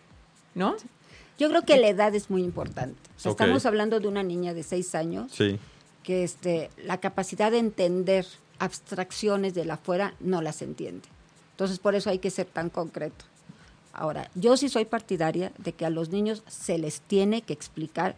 [0.55, 0.77] ¿no?
[1.39, 2.99] Yo creo que la edad es muy importante.
[3.17, 3.39] O sea, Ok.
[3.41, 5.57] Estamos hablando de una niña de seis años Sí.
[6.03, 8.25] que este, la capacidad de entender
[8.59, 11.07] abstracciones de la afuera no las entiende.
[11.51, 13.25] Entonces, por eso hay que ser tan concreto.
[13.93, 18.15] Ahora, yo sí soy partidaria de que a los niños se les tiene que explicar,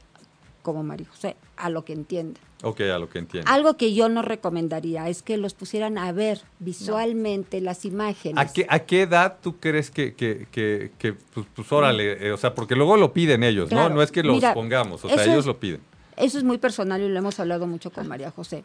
[0.62, 2.42] como María José, a lo que entiendan.
[2.64, 3.50] Ok, a lo que entiendo.
[3.50, 8.38] Algo que yo no recomendaría es que los pusieran a ver visualmente las imágenes.
[8.38, 12.32] ¿A qué, ¿A qué edad tú crees que, que, que, que, pues, pues, órale, eh,
[12.32, 13.90] o sea, porque luego lo piden ellos, Claro.
[13.90, 13.96] ¿no?
[13.96, 15.82] No es que los Mira, pongamos, o sea, ellos es- lo piden.
[16.18, 18.64] Eso es muy personal y lo hemos hablado mucho con María José.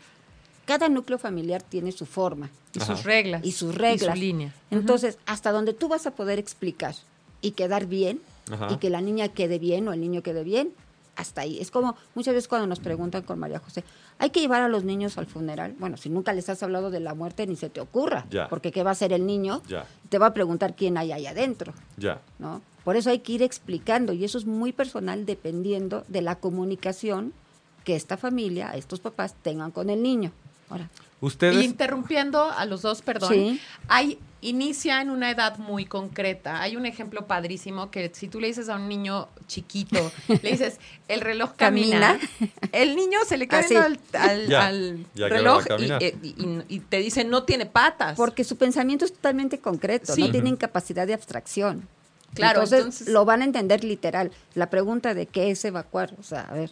[0.66, 2.96] Cada núcleo familiar tiene su forma Y Ajá.
[2.96, 3.42] sus reglas.
[3.44, 4.14] y sus reglas.
[4.16, 4.52] Y su línea.
[4.70, 6.94] Entonces, hasta donde tú vas a poder explicar
[7.40, 8.68] y quedar bien, Ajá.
[8.72, 10.70] y que la niña quede bien o el niño quede bien,
[11.16, 11.58] hasta ahí.
[11.60, 13.82] Es como muchas veces cuando nos preguntan con María José,
[14.18, 15.74] hay que llevar a los niños al funeral.
[15.78, 18.48] Bueno, si nunca les has hablado de la muerte, ni se te ocurra, Ya.
[18.48, 19.62] porque ¿qué va a hacer el niño?
[19.68, 19.86] Ya.
[20.08, 21.72] Te va a preguntar quién hay ahí adentro.
[21.96, 22.20] Ya.
[22.38, 22.62] ¿no?
[22.84, 27.32] Por eso hay que ir explicando y eso es muy personal dependiendo de la comunicación
[27.84, 30.32] que esta familia, estos papás tengan con el niño.
[30.70, 30.88] Ahora,
[31.20, 33.32] Ustedes, Interrumpiendo a los dos, perdón.
[33.32, 33.60] Sí.
[33.88, 36.60] Hay, inicia en una edad muy concreta.
[36.62, 40.10] Hay un ejemplo padrísimo que si tú le dices a un niño chiquito,
[40.42, 40.78] le dices,
[41.08, 42.52] el reloj camina, Camina.
[42.72, 43.76] el niño se le cae Así.
[43.76, 46.98] al, al- Ya, al ya que va a reloj y, eh, y- y- y te
[46.98, 48.16] dice, no tiene patas.
[48.16, 50.20] porque su pensamiento es totalmente concreto, Sí.
[50.22, 51.88] no tienen capacidad de abstracción.
[52.34, 54.30] Claro, entonces, entonces- lo van a entender literal.
[54.54, 56.70] La pregunta de qué es evacuar, o sea, a ver,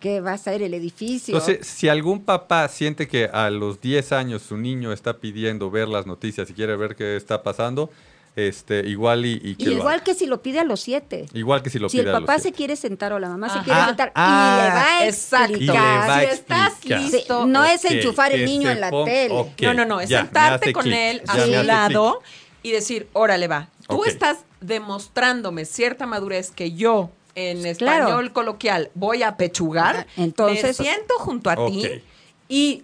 [0.00, 1.34] ¿qué va a ser el edificio?
[1.36, 5.88] entonces, si algún papá siente que a los 10 años su niño está pidiendo ver
[5.88, 7.90] las noticias y quiere ver qué está pasando,
[8.36, 11.26] este, igual y, y que y lo igual que si lo pide a los siete.
[11.32, 13.28] Igual que si lo si pide el a los papá se quiere sentar o la
[13.28, 15.56] mamá se quiere sentar Ah, y le va a exacto.
[15.58, 16.70] Y le va a explicar.
[16.80, 17.42] Si estás listo.
[17.44, 19.54] Sí, no es enchufar el niño en la ponga- tele.
[19.62, 22.20] No, no, no, es ya, sentarte con él a su lado
[22.62, 28.04] y decir, órale va, tú estás demostrándome cierta madurez que yo en Claro.
[28.06, 32.02] español coloquial voy a pechugar, Entonces- me siento junto a ti
[32.48, 32.82] y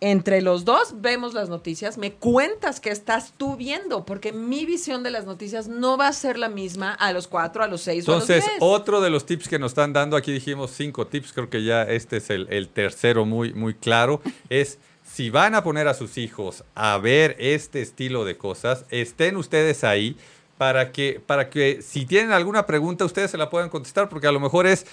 [0.00, 5.02] entre los dos vemos las noticias, me cuentas que estás tú viendo, porque mi visión
[5.02, 8.06] de las noticias no va a ser la misma a los cuatro, a los seis
[8.06, 8.58] o a Entonces, los diez.
[8.60, 11.84] otro de los tips que nos están dando, aquí dijimos cinco tips, creo que ya
[11.84, 14.78] este es el, el tercero muy, muy claro, es
[15.10, 19.84] si van a poner a sus hijos a ver este estilo de cosas, estén ustedes
[19.84, 20.16] ahí
[20.64, 24.32] para que, para que si tienen alguna pregunta, ustedes se la puedan contestar, porque a
[24.32, 24.86] lo mejor es,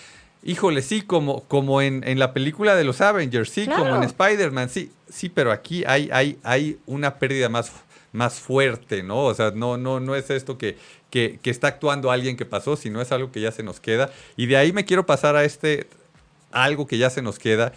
[0.43, 3.83] híjole, sí, como, como en, en la película de los Avengers, sí, Claro.
[3.83, 7.71] como en Spider-Man, sí, sí, pero aquí hay, hay, hay una pérdida más,
[8.11, 9.23] más fuerte, ¿no?
[9.23, 10.75] O sea, no, no, no es esto que,
[11.09, 14.09] que, que está actuando alguien que pasó, sino es algo que ya se nos queda.
[14.35, 15.87] Y de ahí me quiero pasar a este,
[16.51, 17.71] algo que ya se nos queda,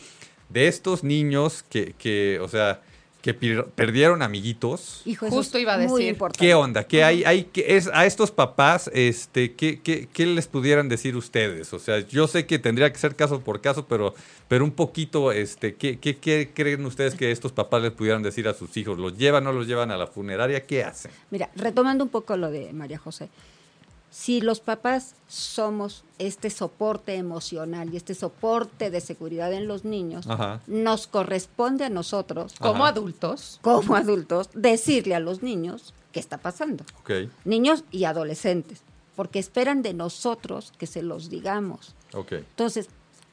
[0.48, 2.80] de estos niños que, que o sea,
[3.24, 5.00] que perdieron amiguitos.
[5.06, 6.08] Hijo, Justo iba a decir.
[6.08, 6.44] importante.
[6.44, 6.84] ¿Qué onda?
[6.84, 11.16] ¿Qué hay, hay qué es a estos papás, este, qué, qué, qué les pudieran decir
[11.16, 11.72] ustedes?
[11.72, 14.14] O sea, yo sé que tendría que ser caso por caso, pero,
[14.46, 18.46] pero un poquito, este, ¿qué, qué, qué creen ustedes que estos papás les pudieran decir
[18.46, 18.98] a sus hijos?
[18.98, 20.66] ¿Los llevan o no los llevan a la funeraria?
[20.66, 21.10] ¿Qué hacen?
[21.30, 23.30] Mira, retomando un poco lo de María José,
[24.14, 30.28] si los papás somos este soporte emocional y este soporte de seguridad en los niños,
[30.28, 30.60] Ajá.
[30.68, 32.92] nos corresponde a nosotros, como Ajá.
[32.92, 33.58] adultos.
[33.60, 36.84] como adultos, decirle a los niños qué está pasando.
[37.44, 38.82] Niños y adolescentes,
[39.16, 41.96] porque esperan de nosotros que se los digamos.
[42.30, 42.88] Entonces,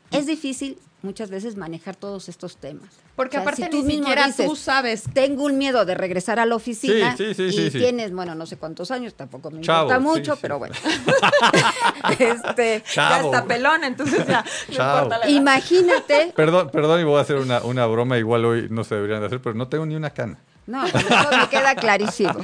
[0.09, 2.89] es difícil muchas veces manejar todos estos temas.
[3.15, 5.03] Porque O sea, aparte si tú ni mismo siquiera dices, tú sabes.
[5.13, 7.77] Tengo un miedo de regresar a la oficina Sí, sí, sí, y sí, sí.
[7.79, 10.39] tienes, bueno, no sé cuántos años, tampoco me Chavo, importa mucho, sí.
[10.41, 10.75] pero bueno.
[12.19, 13.33] este, Ya Chavo.
[13.33, 17.61] está pelón, entonces ya no importa la imagínate, Perdón, perdón, y voy a hacer una,
[17.63, 20.37] una broma, igual hoy no se deberían de hacer, pero no tengo ni una cana.
[20.67, 20.97] no, eso
[21.37, 22.35] me queda clarísimo.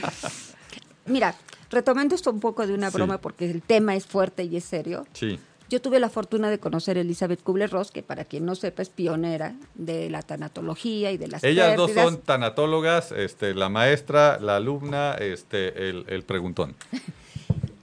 [1.06, 1.36] Mira,
[1.70, 2.96] retomando esto un poco de una Sí.
[2.98, 5.06] broma, porque el tema es fuerte y es serio.
[5.14, 5.40] Sí.
[5.70, 8.90] Yo tuve la fortuna de conocer a Elizabeth Kubler-Ross, que para quien no sepa es
[8.90, 12.06] pionera de la tanatología y de las Ellas dos pérdidas.
[12.14, 16.76] son tanatólogas, este, la maestra, la alumna, este, el, el preguntón.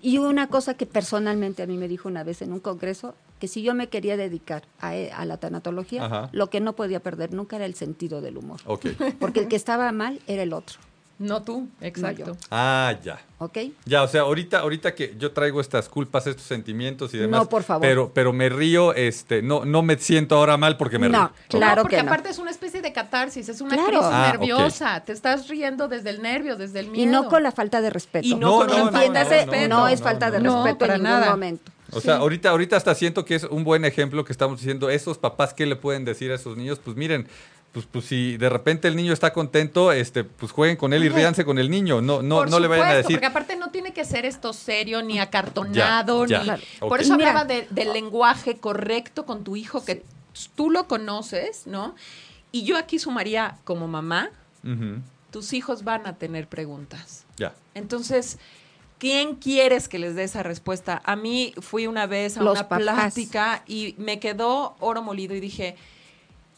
[0.06, 3.48] Y una cosa que personalmente a mí me dijo una vez en un congreso, que
[3.48, 6.28] si yo me quería dedicar a, e- a la tanatología, Ajá.
[6.32, 8.60] lo que no podía perder nunca era el sentido del humor.
[9.18, 10.78] Porque el que estaba mal era el otro,
[11.16, 12.36] No tú, exacto.
[12.50, 13.20] Ah, ya.
[13.38, 13.58] ¿ok?
[13.84, 17.42] Ya, o sea, ahorita, ahorita que yo traigo estas culpas, estos sentimientos y demás.
[17.42, 17.82] No, por favor.
[17.82, 21.30] Pero, pero me río, este, no, no me siento ahora mal porque me No, río.
[21.48, 22.08] claro no, porque que no.
[22.10, 23.90] aparte es una especie de catarsis, es una Claro.
[23.90, 25.00] crisis Ah, nerviosa.
[25.04, 27.02] Te estás riendo desde el nervio, desde el miedo.
[27.02, 28.26] Y no con la falta de respeto.
[28.26, 29.68] Y no No, con no, la no, falta de Entiéndase, no, respeto.
[29.74, 31.30] no, no, es no, falta de respeto para en ningún nada.
[31.30, 31.70] momento.
[31.92, 32.20] O sea, Sí.
[32.22, 35.64] ahorita, ahorita hasta siento que es un buen ejemplo que estamos diciendo, esos papás, ¿qué
[35.64, 36.80] le pueden decir a esos niños?
[36.84, 37.28] Pues miren,
[37.74, 41.08] pues, pues si de repente el niño está contento, este, pues jueguen con él y
[41.10, 42.00] ríanse con el niño.
[42.00, 43.16] No, no, Por no le vayan a decir.
[43.16, 46.38] Porque aparte no tiene que ser esto serio, ni acartonado, Ya, ya.
[46.38, 46.44] ni.
[46.62, 46.88] Claro.
[46.88, 50.04] Por eso hablaba de- del lenguaje correcto con tu hijo, que
[50.54, 51.94] tú lo conoces, ¿no?
[52.52, 54.30] Y yo aquí sumaría, como mamá,
[55.30, 57.24] tus hijos van a tener preguntas.
[57.36, 57.52] Ya.
[57.74, 58.38] Entonces,
[58.98, 61.02] ¿quién quieres que les dé esa respuesta?
[61.04, 62.78] A mí fui una vez a Los una papás.
[62.82, 65.76] plática y me quedó oro molido y dije,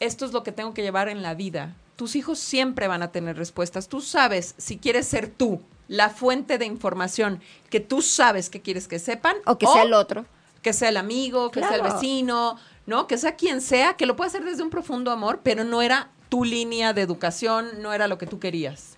[0.01, 1.75] esto es lo que tengo que llevar en la vida.
[1.97, 3.89] Tus hijos siempre van a tener respuestas.
[3.89, 8.89] Tú sabes si quieres ser tú, la fuente de información que tú sabes que quieres
[8.89, 9.37] que sepan.
[9.47, 10.27] O que sea el otro.
[10.63, 12.57] Que sea el amigo, que sea el vecino,
[12.87, 13.07] ¿no?
[13.07, 16.11] Que sea quien sea, que lo pueda hacer desde un profundo amor, pero no era
[16.29, 18.97] tu línea de educación, no era lo que tú querías.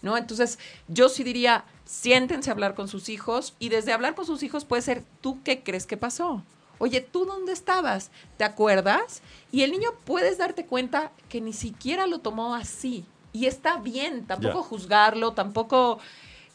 [0.00, 0.16] ¿No?
[0.16, 4.44] Entonces, yo sí diría, siéntense a hablar con sus hijos y desde hablar con sus
[4.44, 6.44] hijos puede ser, ¿tú qué crees que pasó?
[6.78, 8.10] Oye, ¿tú dónde estabas?
[8.36, 9.22] ¿Te acuerdas?
[9.52, 13.04] Y el niño puedes darte cuenta que ni siquiera lo tomó así.
[13.32, 15.98] Y está bien, tampoco juzgarlo, tampoco...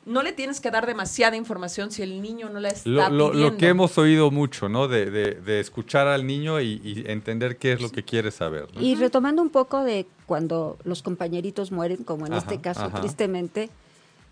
[0.05, 3.27] No le tienes que dar demasiada información si el niño no la está Lo, lo-
[3.27, 3.57] lo pidiendo.
[3.57, 4.89] que hemos oído mucho, ¿no?
[4.89, 8.67] De, de- de escuchar al niño y, y entender qué es lo que quiere saber.
[8.75, 8.81] ¿no?
[8.81, 12.99] Y retomando un poco de cuando los compañeritos mueren, como en Ajá, este caso, ajá.
[12.99, 13.69] tristemente,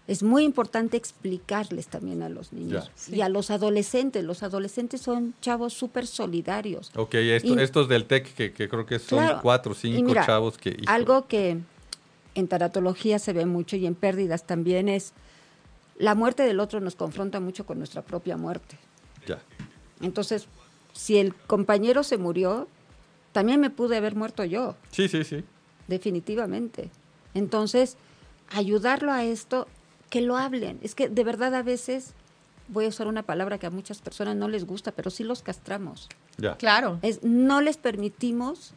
[0.08, 2.92] es muy importante explicarles también a los niños Ya.
[2.96, 3.16] Sí.
[3.16, 4.24] y a los adolescentes.
[4.24, 6.92] Los adolescentes son chavos súper solidarios.
[6.96, 9.40] Ok, esto- Y- estos del TEC, que, que creo que son Claro.
[9.42, 10.82] cuatro o Y cinco mira, chavos que...
[10.88, 11.58] Algo que
[12.36, 15.14] en taratología se ve mucho y en pérdidas también es
[15.98, 18.78] la muerte del otro nos confronta mucho con nuestra propia muerte.
[19.28, 19.40] Ya.
[20.02, 20.48] Entonces,
[20.94, 22.68] si el compañero se murió,
[23.34, 25.44] también me pude haber muerto yo, Sí, sí, sí.
[25.88, 26.90] definitivamente.
[27.36, 27.98] Entonces,
[28.50, 29.68] ayudarlo a esto,
[30.12, 30.78] que lo hablen.
[30.84, 32.14] Es que de verdad a veces,
[32.68, 35.42] voy a usar una palabra que a muchas personas no les gusta, pero sí los
[35.42, 36.10] castramos.
[36.38, 36.58] Ya.
[36.58, 37.00] Claro.
[37.02, 38.74] Es, no les permitimos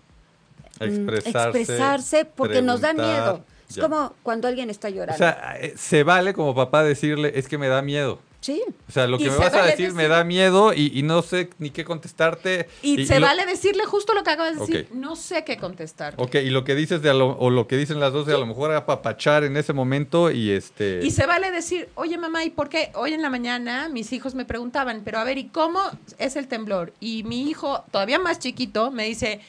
[0.81, 3.45] mm, Expresarse, expresarse porque nos da miedo.
[3.69, 3.83] Es ya.
[3.83, 5.15] como cuando alguien está llorando.
[5.15, 8.21] O sea, eh, se vale como papá decirle, es que me da miedo.
[8.45, 8.63] Sí.
[8.89, 11.23] O sea, lo Y que me vas a decir me da miedo y, y no
[11.23, 12.69] sé ni qué contestarte.
[12.83, 14.89] Y, se lo- vale decirle justo lo que acabas de decir.
[14.93, 16.15] No sé qué contestar.
[16.19, 18.35] Ok, y lo que dices de a lo- o lo que dicen las dos de
[18.35, 21.01] a lo mejor apapachar en ese momento y este...
[21.03, 22.91] Y se vale decir, oye mamá, ¿y por qué?
[22.95, 25.81] Hoy en la mañana mis hijos me preguntaban, pero a ver, ¿y cómo
[26.19, 26.93] es el temblor?
[27.01, 29.41] Y mi hijo, todavía más chiquito, me dice,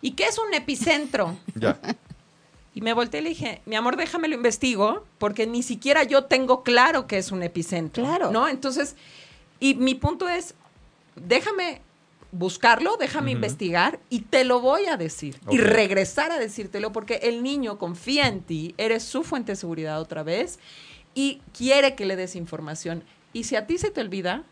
[0.00, 1.36] ¿y qué es un epicentro?
[1.54, 1.78] Ya.
[2.78, 6.26] Y me volteé y le dije, mi amor, déjame lo investigo, porque ni siquiera yo
[6.26, 8.04] tengo claro que es un epicentro.
[8.04, 8.30] Claro.
[8.30, 8.46] ¿No?
[8.46, 8.94] Entonces,
[9.58, 10.54] y mi punto es,
[11.16, 11.80] déjame
[12.30, 15.40] buscarlo, déjame investigar y te lo voy a decir.
[15.50, 20.00] Y regresar a decírtelo, porque el niño confía en ti, eres su fuente de seguridad
[20.00, 20.60] otra vez
[21.16, 23.02] y quiere que le des información.
[23.32, 24.44] Y si a ti se te olvida,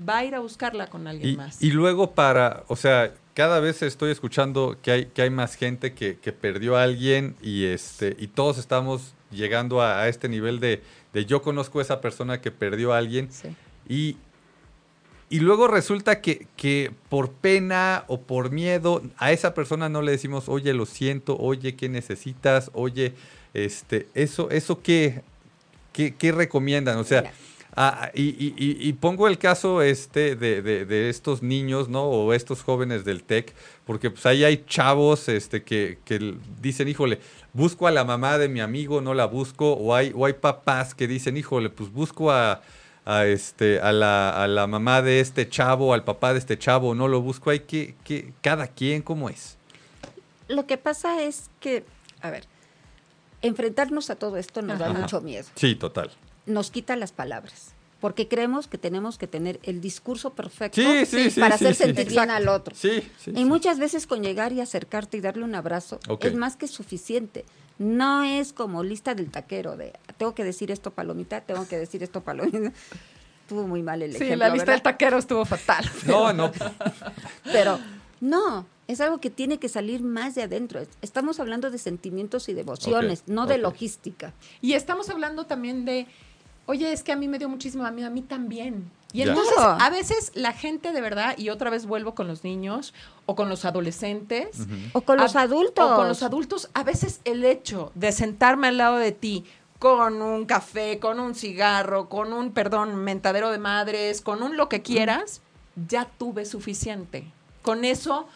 [0.00, 1.62] va a ir a buscarla con alguien Y, más.
[1.62, 5.92] y luego para, o sea, cada vez estoy escuchando que hay, que hay más gente
[5.94, 10.60] que, que perdió a alguien y este, y todos estamos llegando a, a este nivel
[10.60, 13.54] de, de yo conozco a esa persona que perdió a alguien Sí.
[13.88, 14.16] y,
[15.30, 20.12] y luego resulta que, que por pena o por miedo a esa persona no le
[20.12, 22.70] decimos, oye, lo siento, oye, ¿qué necesitas?
[22.74, 23.14] Oye,
[23.52, 25.22] este, eso, eso qué,
[25.92, 26.98] qué, qué recomiendan?
[26.98, 27.34] O sea, Mira.
[27.76, 32.04] Ah, y, y- y- y pongo el caso este de, de- de estos niños, ¿no?
[32.04, 33.54] O estos jóvenes del TEC,
[33.86, 37.20] porque pues ahí hay chavos este, que, que dicen, híjole,
[37.52, 40.94] busco a la mamá de mi amigo, no la busco, o hay, o hay papás
[40.94, 42.62] que dicen, híjole, pues busco a,
[43.04, 46.94] a, este, a, la, a la mamá de este chavo, al papá de este chavo,
[46.94, 49.56] no lo busco, hay que, que cada quien, ¿cómo es?
[50.48, 51.84] Lo que pasa es que,
[52.20, 52.44] a ver,
[53.42, 55.46] enfrentarnos a todo esto nos da mucho miedo.
[55.54, 56.10] Sí, total.
[56.46, 57.72] Nos quita las palabras.
[58.00, 61.74] Porque creemos que tenemos que tener el discurso perfecto Sí, sí, sí, para sí, hacer
[61.74, 61.84] sí.
[61.84, 62.74] sentir bien al otro.
[62.76, 63.30] Sí, sí.
[63.30, 63.44] Y sí.
[63.46, 67.46] muchas veces con llegar y acercarte y darle un abrazo es más que suficiente.
[67.78, 72.02] No es como lista del taquero de tengo que decir esto palomita, tengo que decir
[72.02, 72.72] esto palomita.
[73.42, 74.36] Estuvo muy mal el Sí, ejemplo.
[74.36, 74.74] la lista ¿verdad?
[74.74, 75.90] del taquero estuvo fatal.
[76.06, 76.52] No, no.
[77.52, 77.78] Pero
[78.20, 80.82] no, es algo que tiene que salir más de adentro.
[81.02, 84.32] Estamos hablando de sentimientos y de emociones, Ok, no de logística.
[84.60, 86.06] Y estamos hablando también de,
[86.66, 88.90] oye, es que a mí me dio muchísimo, a mí, a mí también.
[89.12, 89.26] Y Ya.
[89.26, 92.94] entonces, a veces la gente de verdad, y otra vez vuelvo con los niños
[93.26, 94.66] o con los adolescentes.
[94.92, 95.88] O con los a- adultos.
[95.92, 99.44] O con los adultos, a veces el hecho de sentarme al lado de ti
[99.78, 104.68] con un café, con un cigarro, con un, perdón, mentadero de madres, con un lo
[104.68, 105.42] que quieras,
[105.88, 107.30] ya tuve suficiente.
[107.62, 108.26] Con eso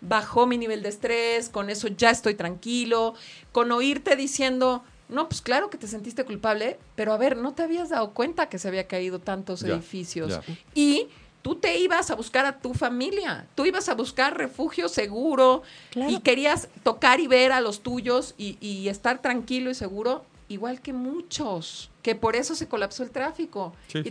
[0.00, 3.14] bajó mi nivel de estrés, con eso ya estoy tranquilo,
[3.52, 7.62] con oírte diciendo, no, pues claro que te sentiste culpable, pero a ver, no te
[7.62, 10.30] habías dado cuenta que se había caído tantos Ya, edificios.
[10.30, 10.42] ya.
[10.74, 11.08] Y
[11.42, 16.10] tú te ibas a buscar a tu familia, tú ibas a buscar refugio seguro Claro.
[16.10, 20.80] y querías tocar y ver a los tuyos y, y estar tranquilo y seguro, igual
[20.80, 23.74] que muchos, que por eso se colapsó el tráfico.
[23.88, 24.08] Sí, sí.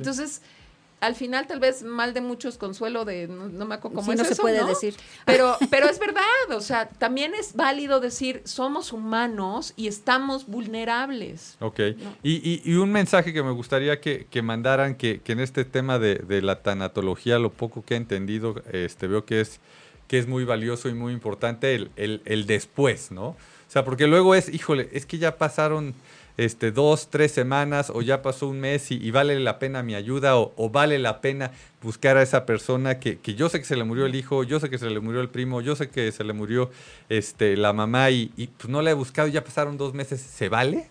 [1.06, 4.12] Al final tal vez mal de muchos consuelo de no, no me acuerdo cómo Sí,
[4.14, 4.68] es no se eso, puede ¿no?
[4.68, 4.96] decir.
[5.26, 6.22] Pero, pero es verdad,
[6.52, 11.58] o sea, también es válido decir somos humanos y estamos vulnerables.
[11.60, 11.80] Ok.
[12.24, 15.66] Y, y- y un mensaje que me gustaría que, que mandaran, que, que en este
[15.66, 19.60] tema de, de la tanatología, lo poco que he entendido, este, veo que es
[20.08, 23.28] que es muy valioso y muy importante el, el, el después, ¿no?
[23.30, 23.38] O
[23.74, 25.96] sea, porque luego es, híjole, es que ya pasaron
[26.38, 29.96] este, dos, tres semanas o ya pasó un mes y, y vale la pena mi
[29.96, 33.66] ayuda o, o, vale la pena buscar a esa persona que, que, yo sé que
[33.66, 35.90] se le murió el hijo, yo sé que se le murió el primo, yo sé
[35.90, 36.72] que se le murió
[37.10, 40.50] este, la mamá y, y pues no la he buscado, ya pasaron dos meses, ¿se
[40.50, 40.88] vale?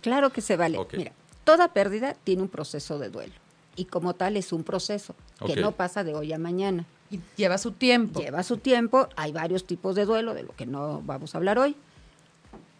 [0.00, 0.78] Claro que se vale.
[0.78, 0.98] Okay.
[0.98, 1.12] Mira,
[1.44, 3.34] toda pérdida tiene un proceso de duelo
[3.76, 5.62] y como tal es un proceso que okay.
[5.62, 6.86] no pasa de hoy a mañana.
[7.10, 8.20] Y lleva su tiempo.
[8.20, 11.58] Lleva su tiempo, hay varios tipos de duelo, de lo que no vamos a hablar
[11.58, 11.76] hoy.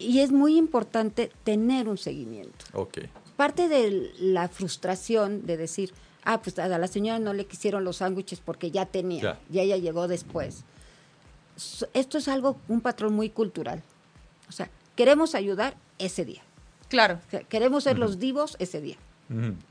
[0.00, 2.64] Y es muy importante tener un seguimiento.
[2.72, 3.08] Okay.
[3.36, 5.92] Parte de la frustración de decir,
[6.24, 9.40] ah, pues a la señora no le quisieron los sándwiches porque ya tenía, Ya.
[9.52, 10.64] y ella llegó después.
[11.92, 13.82] Esto es algo, un patrón muy cultural.
[14.48, 16.42] O sea, queremos ayudar ese día.
[16.88, 17.20] Claro.
[17.26, 18.96] O sea, queremos ser los divos ese día.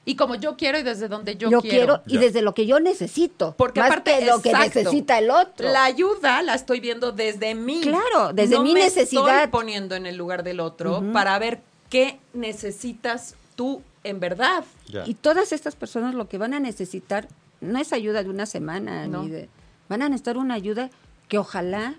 [0.05, 2.20] Y como yo quiero y desde donde yo, Yo, quiero, y Ya.
[2.22, 3.55] desde lo que yo necesito.
[3.57, 5.70] Porque más aparte, que lo que necesita el otro.
[5.70, 7.82] La ayuda la estoy viendo desde mí.
[7.82, 9.43] Claro, desde No mi me necesidad.
[9.43, 14.64] Estoy poniendo en el lugar del otro para ver qué necesitas tú en verdad.
[14.88, 15.03] Ya.
[15.05, 17.28] Y todas estas personas lo que van a necesitar
[17.60, 19.24] no es ayuda de una semana, No.
[19.24, 19.49] ni de,
[19.89, 20.89] van a necesitar una ayuda
[21.28, 21.95] que ojalá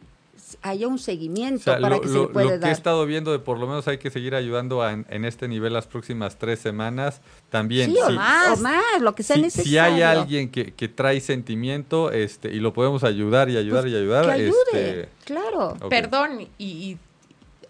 [0.62, 2.72] haya un O seguimiento sea, para lo, que se lo- pueda lo que he dar.
[2.72, 5.72] estado viendo de por lo menos hay que seguir ayudando a- en, en este nivel
[5.72, 7.20] las próximas tres semanas.
[7.51, 9.70] También, sí, o si- más, o más, lo que sea si, necesario.
[9.70, 13.93] si hay alguien que, que trae sentimiento este, y lo podemos ayudar y ayudar Pues,
[13.93, 15.68] y ayudar, que ayude, este, claro.
[15.80, 15.88] ok.
[15.88, 16.99] Perdón, y, y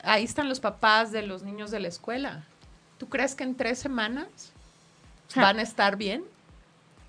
[0.02, 2.44] ahí están los papás de los niños de la escuela.
[2.98, 4.26] ¿Tú crees que en tres semanas
[5.34, 6.22] van a estar bien?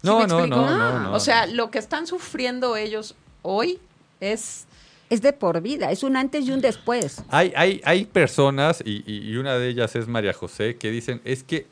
[0.02, 1.14] ¿Sí No, no, no, no, no.
[1.14, 3.80] O sea, lo que están sufriendo ellos hoy
[4.20, 4.66] es
[5.12, 7.22] Es de por vida, es un antes y un después.
[7.28, 11.44] Hay, hay, hay personas, y, y- una de ellas es María José, que dicen, es
[11.44, 11.68] que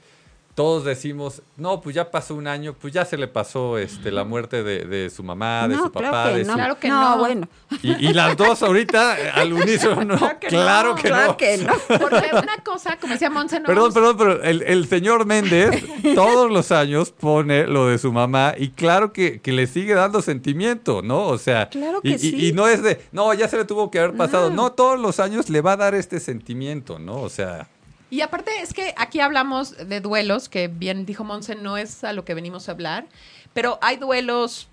[0.60, 4.26] todos decimos, no, pues ya pasó un año, pues ya se le pasó este, la
[4.26, 6.52] muerte de, de su mamá, de no, su papá, claro que de no.
[6.52, 6.58] su...
[6.58, 7.18] Claro que no, no.
[7.18, 7.48] bueno,
[7.82, 11.38] Y, y las dos ahorita al unísono, Claro que claro no, que claro no.
[11.38, 11.74] que no.
[11.98, 15.82] porque una cosa, como decía Monse, no Perdón, perdón, pero el, el señor Méndez
[16.14, 20.22] todos los años pone lo de su mamá y claro que, que le sigue dando
[20.22, 21.22] sentimiento, ¿no?
[21.28, 22.48] O sea, Claro y, que y- sí.
[22.48, 24.50] y no es de, no, ya se le tuvo que haber pasado.
[24.50, 24.60] No.
[24.64, 27.22] No, todos los años le va a dar este sentimiento, ¿no?
[27.22, 27.70] O sea,
[28.10, 32.14] Y aparte es que aquí hablamos de duelos, que bien dijo Monse, no es a
[32.14, 33.06] lo que venimos a hablar,
[33.54, 34.68] pero hay duelos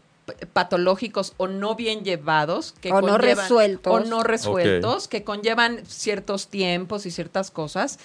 [0.53, 3.93] patológicos o no bien llevados que O no conllevan- resueltos.
[3.93, 7.99] o no resueltos que conllevan ciertos tiempos y ciertas cosas.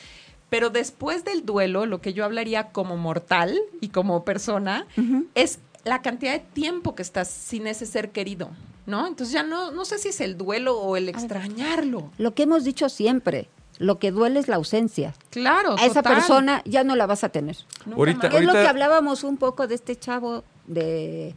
[0.49, 4.85] Pero después del duelo lo que yo hablaría como mortal y como persona
[5.33, 8.51] es la cantidad de tiempo que estás sin ese ser querido
[8.85, 12.11] no entonces ya no no sé si es el duelo o el extrañarlo.
[12.17, 13.47] Lo que hemos dicho siempre,
[13.81, 15.13] lo que duele es la ausencia.
[15.29, 16.15] claro A esa total.
[16.15, 17.57] persona ya no la vas a tener.
[17.85, 18.27] Nunca Ahorita-.
[18.27, 21.35] Es lo que hablábamos un poco de este chavo de,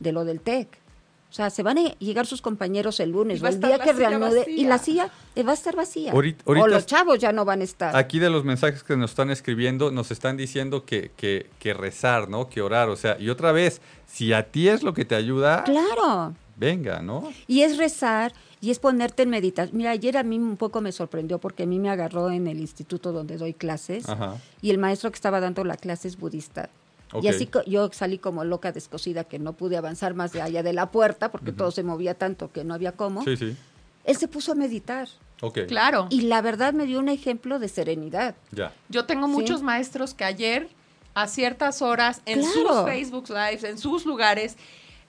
[0.00, 0.68] de lo del TEC.
[1.30, 3.54] O sea, se van a llegar sus compañeros el lunes Y o va a el
[3.56, 4.68] estar día que reanude y vacía.
[4.68, 6.12] la silla eh, va a estar vacía.
[6.12, 7.96] Ahorita- o los chavos ya no van a estar.
[7.96, 12.28] Aquí de los mensajes que nos están escribiendo, nos están diciendo que, que, que rezar,
[12.28, 12.50] ¿no?
[12.50, 12.90] Que orar.
[12.90, 16.34] O sea, y otra vez, si a ti es lo que te ayuda, Claro.
[16.56, 17.32] venga, ¿no?
[17.46, 19.76] Y es rezar y es ponerte en meditación.
[19.76, 22.60] Mira, ayer a mí un poco me sorprendió porque a mí me agarró en el
[22.60, 24.36] instituto donde doy clases Ajá.
[24.62, 26.70] y el maestro que estaba dando la clase es budista.
[27.20, 30.72] Y así yo salí como loca descosida que no pude avanzar más de allá de
[30.72, 33.22] la puerta porque todo se movía tanto que no había cómo.
[33.24, 33.54] Sí, sí.
[34.04, 35.08] Él se puso a meditar
[35.42, 35.66] Ok.
[35.68, 38.34] claro y la verdad me dio un ejemplo de serenidad.
[38.52, 38.72] Ya.
[38.88, 39.32] Yo tengo Sí.
[39.32, 40.68] muchos maestros que ayer,
[41.14, 42.54] a ciertas horas, en Claro.
[42.54, 44.56] sus Facebook Lives, en sus lugares,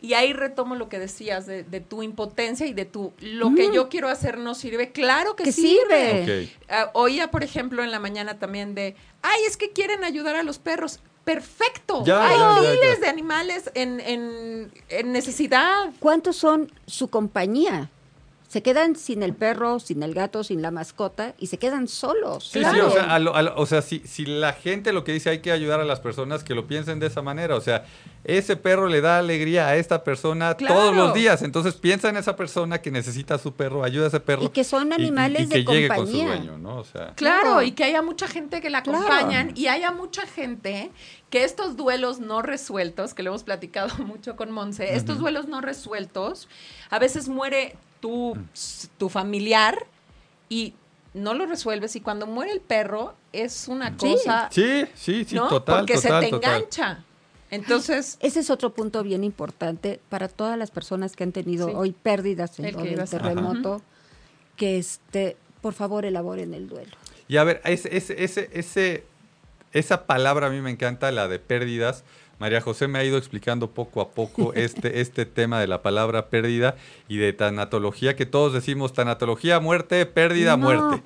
[0.03, 3.71] y ahí retomo lo que decías de, de tu impotencia y de tu, lo que
[3.73, 4.91] yo quiero hacer no sirve.
[4.91, 6.51] Claro que, Que sirve.
[6.69, 10.43] Ah, oía, por ejemplo, en la mañana también de, ay, es que quieren ayudar a
[10.43, 10.99] los perros.
[11.23, 12.03] Perfecto.
[12.05, 13.05] Ya, Hay ya, ya, miles ya.
[13.05, 15.89] de animales en, en- en necesidad.
[15.99, 17.89] ¿Cuántos son su compañía?
[18.53, 22.49] Se quedan sin el perro, sin el gato, sin la mascota y se quedan solos.
[22.49, 25.03] Sí, sí, o sea, a lo- a lo- o sea si, si la gente lo
[25.03, 27.61] que dice hay que ayudar a las personas que lo piensen de esa manera, o
[27.61, 27.85] sea,
[28.23, 30.75] ese perro le da alegría a esta persona Claro.
[30.75, 34.07] todos los días, entonces piensa en esa persona que necesita a su perro, ayuda a
[34.09, 34.43] ese perro.
[34.43, 36.27] Y que son animales que de llegue con su compañía.
[36.35, 36.77] dueño, ¿no?
[36.77, 37.61] O sea, Claro, Claro.
[37.63, 38.99] y que haya mucha gente que la Claro.
[38.99, 40.91] acompañan y haya mucha gente
[41.31, 45.59] que estos duelos no resueltos, que lo hemos platicado mucho con Monse, estos duelos no
[45.59, 46.47] resueltos,
[46.91, 48.37] a veces muere tu,
[48.97, 49.85] tu familiar
[50.49, 50.73] y
[51.13, 53.95] no lo resuelves y cuando muere el perro es una Sí.
[53.97, 55.47] cosa, sí, sí, sí, ¿no?
[55.47, 56.51] total, Porque total, se te total.
[56.55, 57.03] engancha.
[57.49, 61.73] Entonces, Ese es otro punto bien importante para todas las personas que han tenido Sí.
[61.77, 62.75] hoy pérdidas en El
[63.09, 63.81] terremoto,
[64.57, 66.91] que este, por favor elaboren el duelo.
[67.29, 69.05] Y a ver, ese, ese, ese, ese,
[69.71, 72.03] esa palabra a mí me encanta, la de pérdidas.
[72.43, 76.27] María José me ha ido explicando poco a poco este, este tema de la palabra
[76.27, 76.75] pérdida
[77.07, 80.65] y de tanatología, que todos decimos tanatología, muerte, pérdida, No.
[80.65, 81.01] muerte.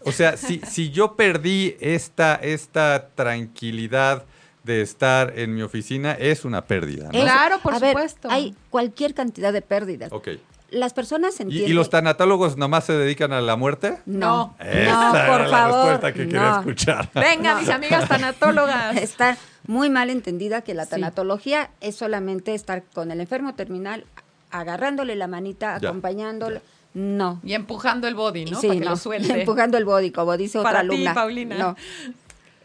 [0.00, 4.26] O sea, si, si yo perdí esta, esta tranquilidad
[4.64, 7.04] de estar en mi oficina, es una pérdida.
[7.06, 7.10] ¿no?
[7.22, 8.28] Claro, por a ver, supuesto.
[8.30, 10.12] hay cualquier cantidad de pérdidas.
[10.12, 10.28] Ok.
[10.70, 11.70] Las personas ¿Y, entienden.
[11.70, 13.98] y los tanatólogos nomás se dedican a la muerte?
[14.04, 15.76] No, Esa no, era por la favor.
[15.90, 16.58] respuesta que quería no.
[16.60, 17.10] escuchar.
[17.14, 17.60] Venga, No.
[17.60, 18.96] mis amigas tanatólogas.
[19.02, 19.36] Está
[19.68, 20.90] muy mal entendida que la Sí.
[20.90, 24.04] tanatología es solamente estar con el enfermo terminal,
[24.50, 26.60] agarrándole la manita, Ya, acompañándole.
[26.94, 27.40] No.
[27.44, 28.60] Y empujando el body, ¿no?
[28.60, 28.90] Sí, Para que no.
[28.90, 29.40] lo suelte.
[29.40, 31.14] Empujando el body, como dice otra Para ti, alumna.
[31.14, 31.58] Paulina.
[31.58, 31.76] No.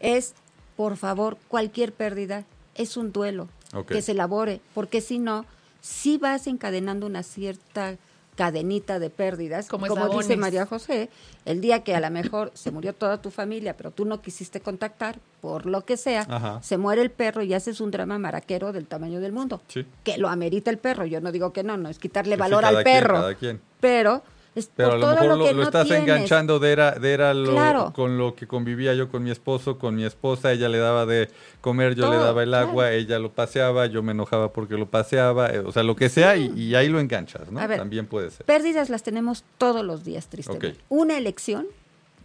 [0.00, 0.34] Es,
[0.76, 2.44] por favor, cualquier pérdida
[2.74, 3.48] es un duelo
[3.86, 5.44] que se elabore, porque si no,
[5.82, 7.96] si vas encadenando una cierta
[8.34, 10.38] cadenita de pérdidas, Como como dice.
[10.38, 11.10] María José,
[11.44, 14.60] el día que a lo mejor se murió toda tu familia, pero tú no quisiste
[14.60, 16.62] contactar, por lo que sea, Ajá.
[16.62, 19.60] se muere el perro y haces un drama maraquero del tamaño del mundo.
[19.68, 19.84] Sí.
[20.02, 22.40] Que lo amerita el perro, yo no digo que no, no es quitarle Sí, sí,
[22.40, 23.60] valor cada al quien, perro, cada quien.
[23.80, 24.22] pero
[24.54, 26.02] es Pero por a lo todo mejor lo lo, que lo no estás tienes.
[26.02, 27.92] enganchando de era, de era lo, Claro.
[27.94, 31.28] con lo que convivía yo con mi esposo, con mi esposa, ella le daba de
[31.60, 32.96] comer, yo le daba el agua, claro.
[32.96, 36.36] ella lo paseaba, yo me enojaba porque lo paseaba, eh, o sea, lo que sea,
[36.36, 37.60] y, y ahí lo enganchas, ¿no?
[37.60, 38.44] A ver, También puede ser.
[38.44, 40.76] Pérdidas las tenemos todos los días, tristemente.
[40.88, 41.66] Una elección,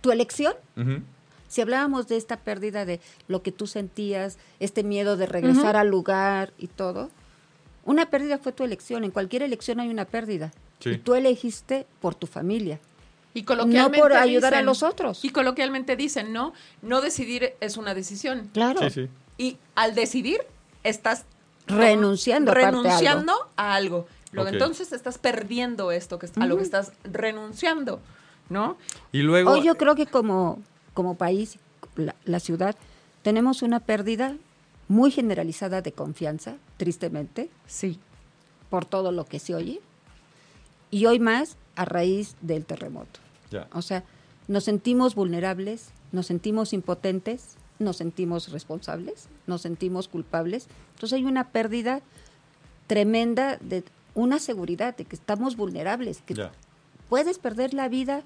[0.01, 0.53] tu elección,
[1.47, 2.99] si hablábamos de esta pérdida de
[3.29, 7.09] lo que tú sentías, este miedo de regresar al lugar y todo,
[7.87, 9.05] una pérdida fue tu elección.
[9.05, 10.51] En cualquier elección hay una pérdida.
[10.79, 10.91] Sí.
[10.91, 12.79] Y tú elegiste por tu familia.
[13.33, 15.23] Y coloquialmente No por ayudar a los otros.
[15.23, 16.53] Y coloquialmente dicen, ¿no?
[16.81, 18.49] No decidir es una decisión.
[18.53, 18.81] Claro.
[18.81, 19.09] Sí, sí.
[19.37, 20.41] Y al decidir,
[20.83, 21.25] estás
[21.65, 22.83] Renunciando aparte a algo.
[22.83, 24.07] renunciando a algo.
[24.33, 28.01] Luego entonces estás perdiendo esto que, a lo que estás renunciando,
[28.49, 28.77] ¿no?
[29.13, 30.59] Y luego, Hoy yo creo que como,
[30.93, 31.57] como país,
[31.95, 32.75] la, la ciudad,
[33.21, 34.35] tenemos una pérdida
[34.87, 37.99] muy generalizada de confianza, tristemente, Sí.
[38.69, 39.81] por todo lo que se oye.
[40.91, 43.19] Y hoy más a raíz del terremoto.
[43.51, 43.67] ya.
[43.73, 44.03] O sea,
[44.49, 50.67] nos sentimos vulnerables, nos sentimos impotentes, nos sentimos responsables, nos sentimos culpables.
[50.95, 52.01] Entonces hay una pérdida
[52.87, 53.83] tremenda de
[54.15, 56.49] una seguridad de que estamos vulnerables, que
[57.09, 58.23] puedes perder la vida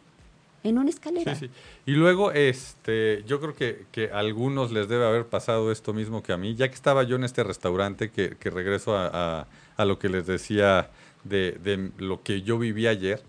[0.63, 1.35] en una escalera.
[1.35, 1.51] Sí, sí.
[1.85, 6.21] Y luego, este, yo creo que, que a algunos les debe haber pasado esto mismo
[6.23, 9.07] que a mí, ya que estaba yo en este restaurante, que, que regreso a,
[9.41, 9.47] a-
[9.77, 10.89] a lo que les decía
[11.23, 13.21] de, de lo que yo viví ayer.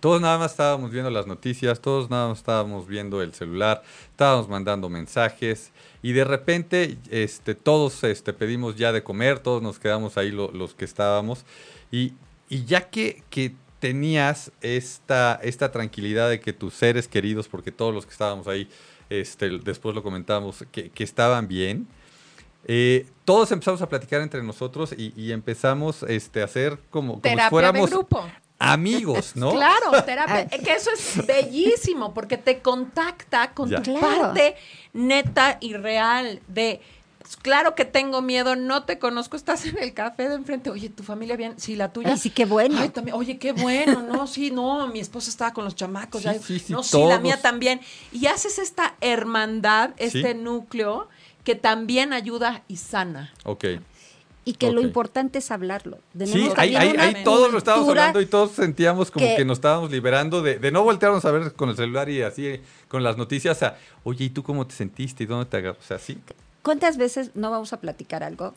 [0.00, 4.48] Todos nada más estábamos viendo las noticias, todos nada más estábamos viendo el celular, estábamos
[4.48, 5.70] mandando mensajes
[6.02, 10.50] y de repente este, todos este, pedimos ya de comer, todos nos quedamos ahí lo-
[10.52, 11.44] los que estábamos
[11.90, 12.12] y,
[12.50, 13.54] y ya que, que
[13.84, 18.66] tenías esta, esta tranquilidad de que tus seres queridos, porque todos los que estábamos ahí,
[19.10, 21.86] este, después lo comentamos, que, que estaban bien,
[22.66, 27.16] eh, todos empezamos a platicar entre nosotros y, y empezamos este, a hacer como, como
[27.16, 28.24] si Terapia fuéramos de grupo.
[28.58, 29.50] amigos, ¿no?
[29.50, 30.48] Claro, terapia.
[30.48, 33.82] que eso es bellísimo porque te contacta con Ya.
[33.82, 34.22] tu Claro.
[34.22, 34.56] parte
[34.94, 36.80] neta y real de
[37.42, 41.02] claro que tengo miedo, no te conozco, estás en el café de enfrente, oye, tu
[41.02, 42.10] familia bien, sí, la tuya.
[42.12, 42.78] Ay, sí, qué bueno.
[42.80, 46.26] Ay, también, oye, qué bueno, no, sí, no, mi esposa estaba con los chamacos, Sí,
[46.26, 47.80] ya, sí, sí, no, sí, la mía también.
[48.12, 50.38] Y haces esta hermandad, este Sí.
[50.38, 51.08] núcleo
[51.44, 53.32] que también ayuda y sana.
[53.44, 53.64] Ok.
[54.46, 55.96] Y que lo importante es hablarlo.
[56.12, 59.90] Sí, Tenemos ahí, todos lo estábamos hablando y todos sentíamos como que, que- nos estábamos
[59.90, 63.62] liberando de, de no voltearnos a ver con el celular y así con las noticias
[63.62, 65.24] a, oye, ¿y tú cómo te sentiste?
[65.24, 65.82] ¿Y dónde te agarras?
[65.82, 66.18] O sea, sí.
[66.64, 68.54] ¿Cuántas veces no vamos a platicar algo?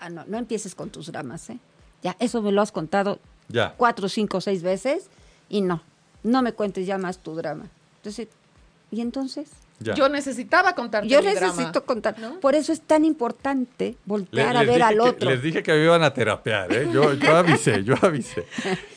[0.00, 1.58] Ah, no, no empieces con tus dramas, ¿eh?
[2.02, 3.74] Ya, eso me lo has contado Ya.
[3.76, 5.08] cuatro, cinco, seis veces
[5.48, 5.82] y no,
[6.24, 7.66] no me cuentes ya más tu drama.
[7.98, 8.26] Entonces,
[8.90, 9.48] ¿y entonces?
[9.80, 9.94] Ya.
[9.94, 12.18] Yo necesitaba contarte Yo mi necesito drama, contar.
[12.18, 12.40] ¿no?
[12.40, 15.30] Por eso es tan importante Le- voltear a les ver dije al que- otro.
[15.30, 16.88] les dije que me iban a terapear, ¿eh?
[16.92, 18.46] Yo, yo avisé, yo avisé.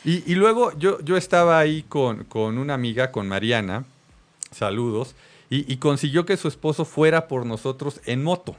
[0.06, 3.86] Y, y luego yo, yo estaba ahí con, con una amiga, con Mariana,
[4.52, 5.16] saludos,
[5.56, 8.56] y, consiguió que su esposo fuera por nosotros en moto.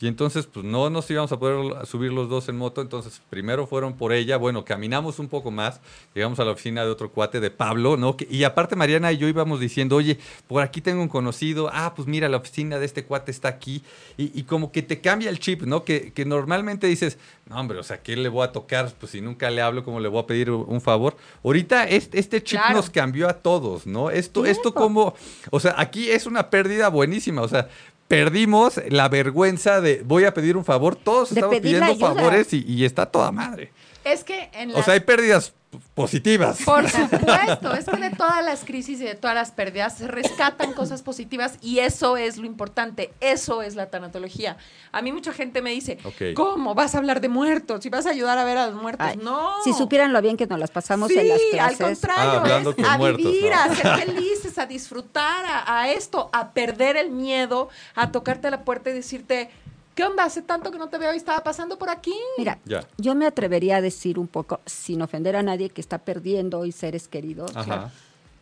[0.00, 3.66] Y entonces, pues no nos íbamos a poder subir los dos en moto, entonces primero
[3.66, 5.80] fueron por ella, bueno, caminamos un poco más,
[6.14, 8.16] llegamos a la oficina de otro cuate de Pablo, ¿no?
[8.30, 12.06] Y aparte Mariana y yo íbamos diciendo, oye, por aquí tengo un conocido, ah, pues
[12.06, 13.82] mira, la oficina de este cuate está aquí,
[14.16, 15.82] y, y como que te cambia el chip, ¿no?
[15.84, 18.92] Que, que normalmente dices, no, hombre, o sea, ¿qué le voy a tocar?
[19.00, 21.16] Pues si nunca le hablo, ¿cómo le voy a pedir un favor?
[21.42, 22.76] Ahorita este, este chip Claro.
[22.76, 24.10] nos cambió a todos, ¿no?
[24.10, 25.14] Esto, esto como,
[25.50, 27.68] o sea, aquí es una pérdida buenísima, o sea,
[28.08, 32.14] perdimos la vergüenza de voy a pedir un favor, todos De estamos pidiendo ayuda.
[32.14, 33.70] favores y, y está toda madre.
[34.04, 35.52] Es que en O sea, hay pérdidas
[35.94, 36.62] positivas.
[36.64, 40.72] Por supuesto, es que de todas las crisis y de todas las pérdidas se rescatan
[40.72, 44.56] cosas positivas y eso es lo importante, eso es la tanatología.
[44.92, 45.98] A mí mucha gente me dice.
[46.34, 47.84] ¿cómo vas a hablar de muertos?
[47.84, 49.06] ¿Y vas a ayudar a ver a los muertos?
[49.06, 49.52] Ay, no.
[49.64, 52.00] Si supieran lo bien que nos las pasamos sí, en las al clases.
[52.00, 53.56] contrario, Ah, es a muertos, vivir, no.
[53.58, 58.50] a ser felices, a disfrutar, a, a esto, a perder el miedo, a tocarte a
[58.50, 59.50] la puerta y decirte,
[59.98, 60.22] ¿qué onda?
[60.22, 62.14] Hace tanto que no te veo y estaba pasando por aquí.
[62.38, 62.86] Mira, Ya.
[62.98, 66.70] yo me atrevería a decir un poco, sin ofender a nadie que está perdiendo hoy
[66.70, 67.90] seres queridos, Ajá.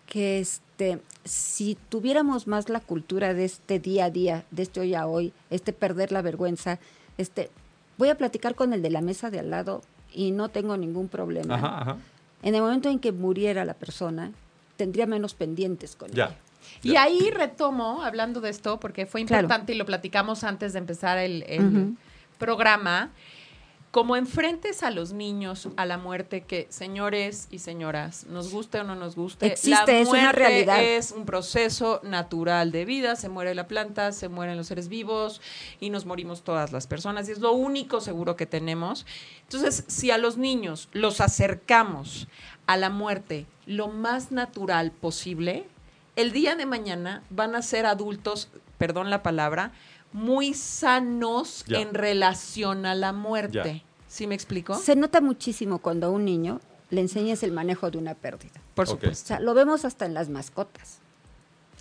[0.05, 4.95] que este, si tuviéramos más la cultura de este día a día, de este hoy
[4.95, 6.79] a hoy, este perder la vergüenza,
[7.17, 7.49] este,
[7.97, 9.81] voy a platicar con el de la mesa de al lado
[10.13, 11.55] y no tengo ningún problema.
[11.55, 11.97] Ajá, ajá.
[12.43, 14.31] En el momento en que muriera la persona,
[14.77, 16.27] tendría menos pendientes con Ya.
[16.27, 16.37] ella.
[16.83, 19.43] Y ahí retomo, hablando de esto, porque fue Claro.
[19.43, 21.97] importante y lo platicamos antes de empezar el,
[22.39, 23.11] programa,
[23.91, 28.85] como enfrentes a los niños a la muerte, que señores y señoras, nos guste o
[28.85, 30.83] no nos guste, Existe, la es una muerte realidad.
[30.85, 35.41] es un proceso natural de vida, se muere la planta, se mueren los seres vivos
[35.81, 39.07] y nos morimos todas las personas y es lo único seguro que tenemos.
[39.45, 42.29] Entonces, si a los niños los acercamos
[42.67, 45.65] a la muerte lo más natural posible,
[46.17, 48.49] el día de mañana van a ser adultos,
[48.79, 49.73] perdón la palabra,
[50.13, 51.81] muy sanos Ya.
[51.81, 53.83] en relación a la muerte.
[53.83, 53.83] Ya.
[54.09, 54.75] ¿Sí me explico?
[54.77, 56.61] Se nota muchísimo cuando a un niño
[56.91, 58.61] le enseñas el manejo de una pérdida.
[58.75, 58.89] Por Ok.
[58.89, 59.27] O supuesto.
[59.29, 60.99] sea, lo vemos hasta en las mascotas.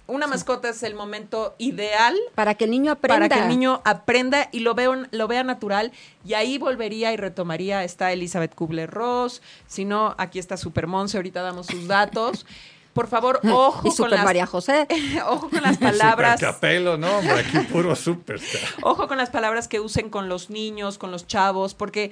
[0.07, 3.15] Una mascota es el momento ideal Para que el niño aprenda.
[3.27, 5.91] para que el niño aprenda y lo vea, lo vea natural.
[6.23, 7.83] Y ahí volvería y retomaría.
[7.83, 9.41] Está Elizabeth Kubler-Ross.
[9.65, 11.17] Si no, aquí está Supermonce.
[11.17, 12.45] Ahorita damos sus datos.
[12.95, 14.87] Por favor, ojo y con las, María José.
[15.27, 16.39] ojo con las palabras.
[16.39, 18.61] Supercapelo, no, hombre, aquí puro superstar.
[18.83, 22.11] Ojo con las palabras que usen con los niños, con los chavos, porque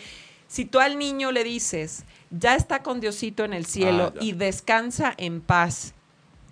[0.50, 4.34] si tú al niño le dices, ya está con Diosito en el cielo Ah, y
[4.34, 5.94] descansa en paz,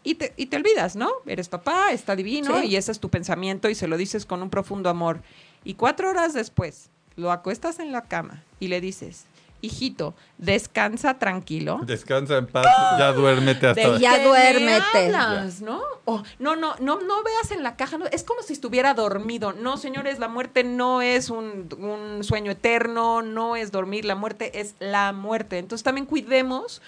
[0.01, 1.11] y te, y te olvidas, ¿no?
[1.25, 2.67] Eres papá, está divino Sí.
[2.67, 5.21] y ese es tu pensamiento y se lo dices con un profundo amor.
[5.65, 9.25] Y cuatro horas después lo acuestas en la cama y le dices,
[9.61, 11.79] hijito, descansa tranquilo.
[11.83, 12.65] Descansa en paz,
[12.97, 13.91] ya duérmete hasta.
[13.93, 15.15] ¿De Ya duérmete.
[15.15, 15.81] hablas, ¿no?
[16.05, 19.53] O, no, no, no, no veas en la caja, no, es como si estuviera dormido.
[19.53, 24.59] No, señores, la muerte no es un, un sueño eterno, no es dormir, la muerte
[24.59, 25.57] es la muerte.
[25.59, 26.81] Entonces también cuidemos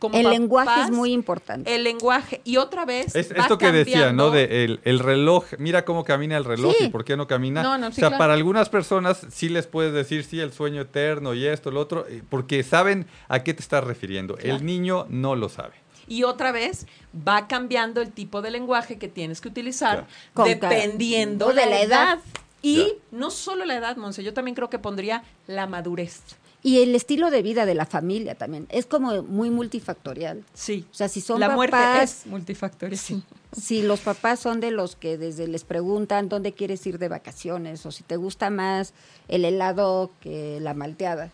[0.00, 1.72] como El lenguaje es muy importante.
[1.72, 2.40] El lenguaje.
[2.42, 3.14] Y otra vez.
[3.14, 4.30] Es va esto que decía, ¿no?
[4.32, 6.86] De el, el reloj, mira cómo camina el reloj Sí.
[6.86, 7.62] y por qué no camina.
[7.62, 8.18] No, no, o sí, sea, claro.
[8.18, 12.04] para algunas personas sí les puedes decir, sí, el sueño eterno y esto, lo otro,
[12.08, 14.34] eh, porque saben a qué te estás refiriendo.
[14.34, 14.56] Claro.
[14.56, 15.74] El niño no lo sabe.
[16.08, 16.86] Y otra vez
[17.16, 20.08] va cambiando el tipo de lenguaje que tienes que utilizar.
[20.34, 22.18] Con dependiendo de la edad.
[22.62, 22.84] Y Ya.
[23.12, 26.20] no solo la edad, Monse, yo también creo que pondría la madurez.
[26.62, 28.66] Y el estilo de vida de la familia también.
[28.68, 30.44] Es como muy multifactorial.
[30.52, 30.86] Sí.
[30.90, 32.98] O sea, si son la papás, muerte es multifactorial.
[32.98, 33.22] Sí.
[33.52, 37.86] Si los papás son de los que desde les preguntan dónde quieres ir de vacaciones
[37.86, 38.92] o si te gusta más
[39.28, 41.30] el helado que la malteada.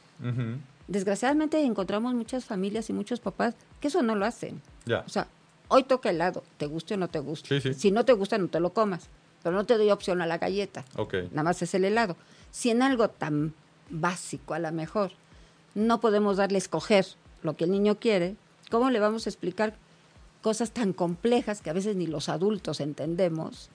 [0.87, 4.63] Desgraciadamente encontramos muchas familias y muchos papás que eso no lo hacen.
[4.85, 5.01] Ya.
[5.01, 5.27] O sea,
[5.67, 7.61] hoy toca helado, te guste o no te guste.
[7.61, 7.79] Sí, sí.
[7.79, 9.09] Si no te gusta, no te lo comas.
[9.43, 10.85] Pero no te doy opción a la galleta.
[10.97, 11.15] Ok.
[11.31, 12.17] Nada más es el helado.
[12.51, 13.55] Si en algo tan
[13.91, 15.13] básico, a lo mejor,
[15.75, 17.07] no podemos darle a escoger
[17.43, 18.37] lo que el niño quiere,
[18.71, 19.75] ¿cómo le vamos a explicar
[20.43, 23.69] cosas tan complejas que a veces ni los adultos entendemos?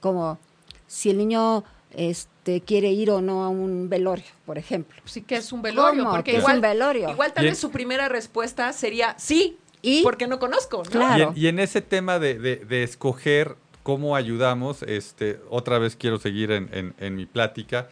[0.00, 0.38] Como
[0.86, 5.00] si el niño este, quiere ir o no a un velorio, por ejemplo.
[5.04, 6.02] Sí que es un velorio.
[6.04, 6.14] ¿Cómo?
[6.16, 7.10] Porque ¿Qué es igual, un velorio?
[7.10, 10.02] igual tal vez su primera respuesta sería sí, ¿Y?
[10.02, 10.78] porque no conozco.
[10.84, 10.90] ¿no?
[10.90, 11.32] Claro.
[11.36, 15.96] Y en, y en ese tema de, de- de escoger cómo ayudamos, este, otra vez
[15.96, 17.88] quiero seguir en, en- en mi plática.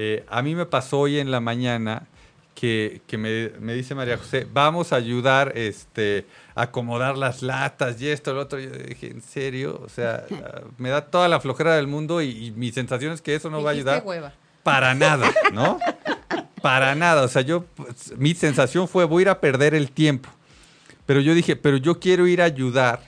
[0.00, 2.06] Eh, a mí me pasó hoy en la mañana
[2.54, 6.24] que, que me, me dice María José, vamos a ayudar este,
[6.54, 8.60] a acomodar las latas y esto, lo otro.
[8.60, 9.82] Yo dije, ¿en serio?
[9.84, 10.24] O sea,
[10.78, 13.60] me da toda la flojera del mundo y, y mi sensación es que eso no
[13.60, 14.32] va a ayudar hueva.
[14.62, 15.80] para nada, ¿no?
[16.62, 17.22] Para nada.
[17.22, 20.28] O sea, yo, pues, mi sensación fue, voy a ir a perder el tiempo.
[21.06, 23.00] Pero yo dije, pero yo quiero ir a ayudar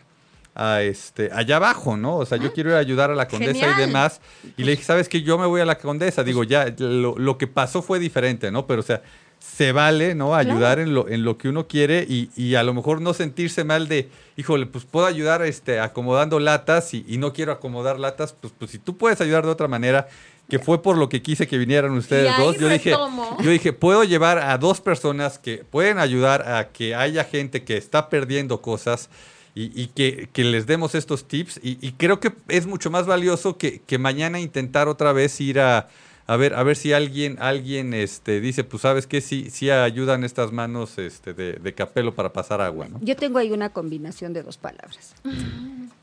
[0.60, 2.18] a este, allá abajo, ¿no?
[2.18, 3.74] O sea, yo quiero ir a ayudar a la condesa Genial.
[3.78, 4.20] y demás.
[4.58, 5.22] Y le dije, ¿sabes qué?
[5.22, 6.22] Yo me voy a la condesa.
[6.22, 8.66] Digo, ya, lo, lo que pasó fue diferente, ¿no?
[8.66, 9.00] Pero, o sea,
[9.38, 10.34] se vale, ¿no?
[10.34, 13.64] Ayudar en, lo, en lo que uno quiere y, y a lo mejor no sentirse
[13.64, 18.34] mal de, híjole, pues puedo ayudar este, acomodando latas y, y no quiero acomodar latas,
[18.38, 20.08] pues, pues si tú puedes ayudar de otra manera,
[20.50, 24.04] que fue por lo que quise que vinieran ustedes dos, yo dije, yo dije, puedo
[24.04, 29.08] llevar a dos personas que pueden ayudar a que haya gente que está perdiendo cosas
[29.54, 31.60] y, y que, que les demos estos tips.
[31.62, 35.60] Y, y creo que es mucho más valioso que, que mañana intentar otra vez ir
[35.60, 35.88] a,
[36.26, 40.22] a ver, a ver si alguien, alguien este, dice, pues sabes que sí, sí ayudan
[40.22, 43.00] estas manos este, de, de capelo para pasar agua, ¿no?
[43.02, 45.14] Yo tengo ahí una combinación de dos palabras.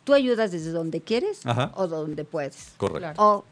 [0.04, 1.72] Tú ayudas desde donde quieres Ajá.
[1.76, 2.74] o donde puedes.
[2.78, 3.00] Correcto.
[3.00, 3.24] Claro.
[3.24, 3.46] O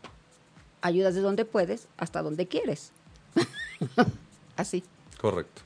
[0.81, 2.91] ayudas de donde puedes hasta donde quieres.
[4.57, 4.83] Así.
[5.19, 5.61] Correcto.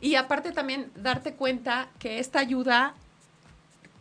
[0.00, 2.94] Y aparte también darte cuenta que esta ayuda,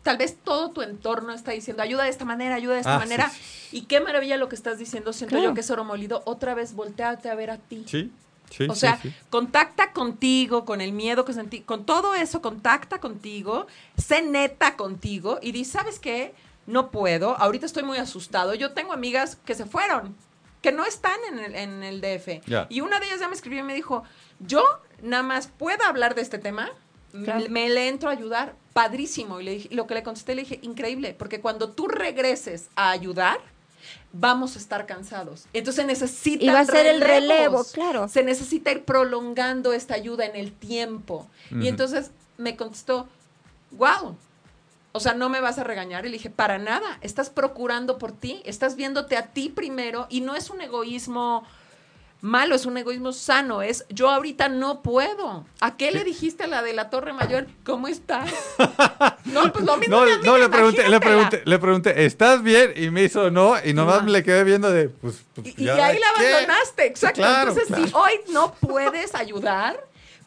[0.04, 3.00] tal vez todo tu entorno está diciendo, ayuda de esta manera, ayuda de esta Ah,
[3.00, 3.30] manera.
[3.30, 3.40] sí,
[3.78, 5.50] Y qué maravilla lo que estás diciendo, siento Claro.
[5.50, 6.22] yo que es oro molido.
[6.26, 7.84] Otra vez volteate a ver a ti.
[7.88, 8.12] Sí,
[8.52, 8.68] sí.
[8.70, 9.12] O sea, sí.
[9.32, 13.66] contacta contigo, con el miedo que sentí, con todo eso, contacta contigo,
[13.98, 16.36] sé neta contigo y di, ¿sabes qué?
[16.68, 18.54] No puedo, ahorita estoy muy asustado.
[18.54, 20.16] Yo tengo amigas que se fueron,
[20.62, 22.42] que no están en el, en el DF.
[22.70, 24.04] Y una de ellas ya me escribió y me dijo,
[24.40, 24.64] yo
[25.02, 26.70] nada más puedo hablar de este tema,
[27.24, 27.46] Claro.
[27.50, 29.40] me, le entro a ayudar, padrísimo.
[29.40, 32.90] Y le dije, lo que le contesté, le dije, increíble, porque cuando tú regreses a
[32.90, 33.40] ayudar,
[34.12, 35.46] vamos a estar cansados.
[35.54, 38.08] Entonces necesitan Y va a ser el relevo, claro.
[38.08, 41.28] Se necesita ir prolongando esta ayuda en el tiempo.
[41.52, 43.08] Y entonces me contestó,
[43.72, 44.16] wow.
[44.92, 46.06] O sea, no me vas a regañar.
[46.06, 47.00] Y le dije, para nada.
[47.02, 48.42] Estás procurando por ti.
[48.46, 50.06] Estás viéndote a ti primero.
[50.10, 51.44] Y no es un egoísmo
[52.24, 53.62] malo, es un egoísmo sano.
[53.62, 55.46] Es yo ahorita no puedo.
[55.60, 57.48] ¿A qué le dijiste a la de la Torre Mayor?
[57.66, 58.32] ¿Cómo estás?
[59.26, 59.98] no, pues lo mismo.
[59.98, 62.74] No, mi amiga, no le pregunté, le pregunté, le pregunté, ¿estás bien?
[62.76, 64.04] Y me hizo no, y nomás No.
[64.06, 67.22] me le quedé viendo de, pues, pues, Y, y ya, ahí la abandonaste, exacto.
[67.22, 69.84] Claro, Entonces, si hoy no puedes ayudar,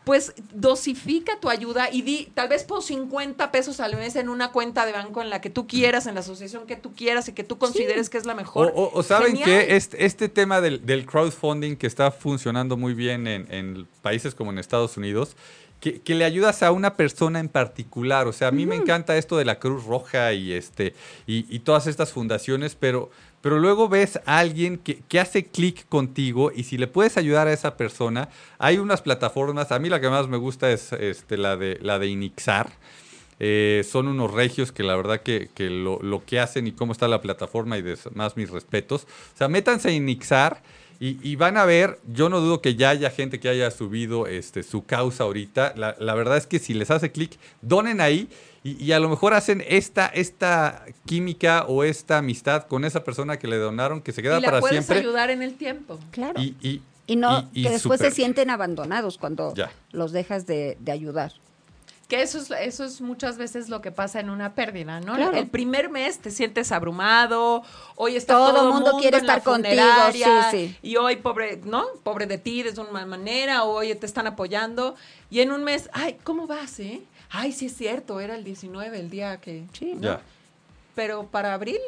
[0.07, 4.53] pues dosifica tu ayuda y di, tal vez pon 50 pesos al mes en una
[4.53, 7.33] cuenta de banco en la que tú quieras, en la asociación que tú quieras y
[7.33, 8.73] que tú consideres que es la mejor.
[8.77, 9.45] o- o saben Genial.
[9.67, 14.37] que este, este tema del, del crowdfunding que está funcionando muy bien en, en países
[14.37, 15.35] como en Estados Unidos,
[15.81, 18.29] que, que le ayudas a una persona en particular.
[18.29, 20.95] O sea, a mí me encanta esto de la Cruz Roja y, este,
[21.27, 23.11] y, y todas estas fundaciones, pero,
[23.47, 27.47] pero luego ves a alguien que, que hace clic contigo y si le puedes ayudar
[27.47, 28.29] a esa persona,
[28.59, 32.01] hay unas plataformas, a mí la que más me gusta es este, la, de, la
[32.01, 32.73] de Inixar.
[33.39, 37.07] Eh, son unos regios que la verdad que, que lo, que hacen y cómo está
[37.07, 37.85] la plataforma y
[38.15, 39.05] más mis respetos.
[39.05, 40.61] O sea, métanse en Ixar
[40.99, 44.27] y, y van a ver, yo no dudo que ya haya gente que haya subido
[44.27, 45.73] este, su causa ahorita.
[45.77, 48.29] La, la verdad es que si les hace clic, donen ahí
[48.71, 53.39] y, y a lo mejor hacen esta, esta química o esta amistad con esa persona
[53.39, 54.99] que le donaron que se queda y la para puedes siempre.
[54.99, 55.99] ayudar en el tiempo.
[56.11, 56.41] Claro.
[56.41, 59.71] Y, y, Y no, y- y que después se sienten abandonados cuando Ya.
[59.93, 61.33] los dejas de, de ayudar.
[62.09, 65.15] Que eso es, eso es muchas veces lo que pasa en una pérdida, ¿no?
[65.17, 65.37] Claro.
[65.37, 67.65] El primer mes te sientes abrumado,
[67.97, 70.77] hoy está Todo todo, mundo mundo quiere en la estar contigo, sí, sí.
[70.83, 71.85] Y hoy, pobre, ¿no?
[72.05, 74.95] Pobre de ti, de una manera, o hoy te están apoyando.
[75.31, 77.03] Y en un mes, ay, ¿cómo vas, eh?
[77.31, 79.65] Ay, sí es cierto, era el 19, el día que...
[79.73, 79.95] Sí.
[79.95, 80.03] ¿no?
[80.03, 80.21] Ya.
[80.95, 81.79] Pero para abril,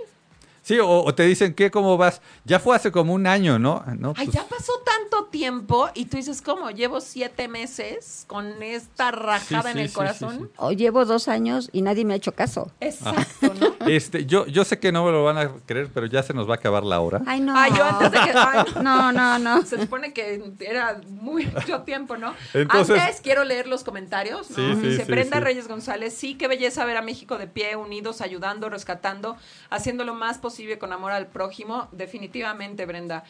[0.69, 1.71] Sí, o, o te dicen, ¿qué?
[1.71, 2.21] ¿Cómo vas?
[2.45, 3.83] Ya fue hace como un año, ¿no?
[3.99, 6.71] no ay, pues, ya pasó tanto tiempo y tú dices, ¿cómo?
[6.71, 10.37] Llevo siete meses con esta rajada Sí, en el sí, corazón.
[10.37, 10.51] sí, sí.
[10.59, 12.71] O llevo dos años y nadie me ha hecho caso.
[12.81, 13.79] Exacto, ¿no?
[13.89, 16.47] Este, yo, yo sé que no me lo van a creer, pero ya se nos
[16.47, 17.23] va a acabar la hora.
[17.27, 17.57] Ay, no.
[17.57, 18.33] Ay, yo antes de que...
[18.37, 19.63] ay, No, no, no.
[19.65, 22.35] Se supone que era muy mucho tiempo, ¿no?
[22.53, 24.51] Entonces- Antes quiero leer los comentarios.
[24.51, 24.57] ¿no?
[24.57, 25.45] Sí, sí, Dice sí, Brenda sí.
[25.45, 29.39] Reyes González, sí, qué belleza ver a México de pie, unidos, ayudando, rescatando,
[29.71, 31.89] haciendo lo más posible con amor al prójimo.
[31.93, 33.25] Definitivamente, Brenda.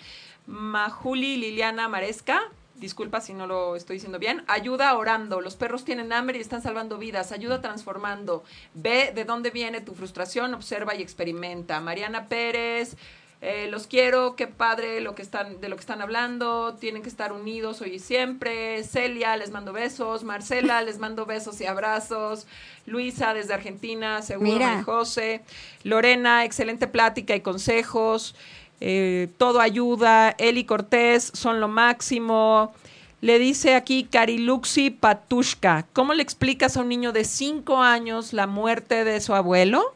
[0.47, 2.41] Majuli Liliana Maresca.
[2.75, 4.45] Disculpa si no lo estoy diciendo bien.
[4.47, 5.41] Ayuda orando.
[5.41, 7.33] Los perros tienen hambre y están salvando vidas.
[7.33, 8.45] Ayuda transformando.
[8.73, 11.81] Ve de dónde viene tu frustración, observa y experimenta.
[11.81, 12.97] Mariana Pérez.
[13.41, 17.09] Eh, los quiero, qué padre lo que están, de lo que están hablando, tienen que
[17.09, 18.83] estar unidos hoy y siempre.
[18.83, 20.25] Celia, les mando besos.
[20.25, 22.47] Marcela, les mando besos y abrazos.
[22.87, 24.83] Luisa, desde Argentina, seguro, Mira.
[24.83, 25.43] José.
[25.85, 28.35] Lorena, excelente plática y consejos.
[28.81, 30.35] Eh, todo ayuda.
[30.39, 32.73] Eli Cortés, son lo máximo.
[33.21, 38.47] Le dice aquí Cariluxi Patushka, ¿cómo le explicas a un niño de 5 años la
[38.47, 39.95] muerte de su abuelo?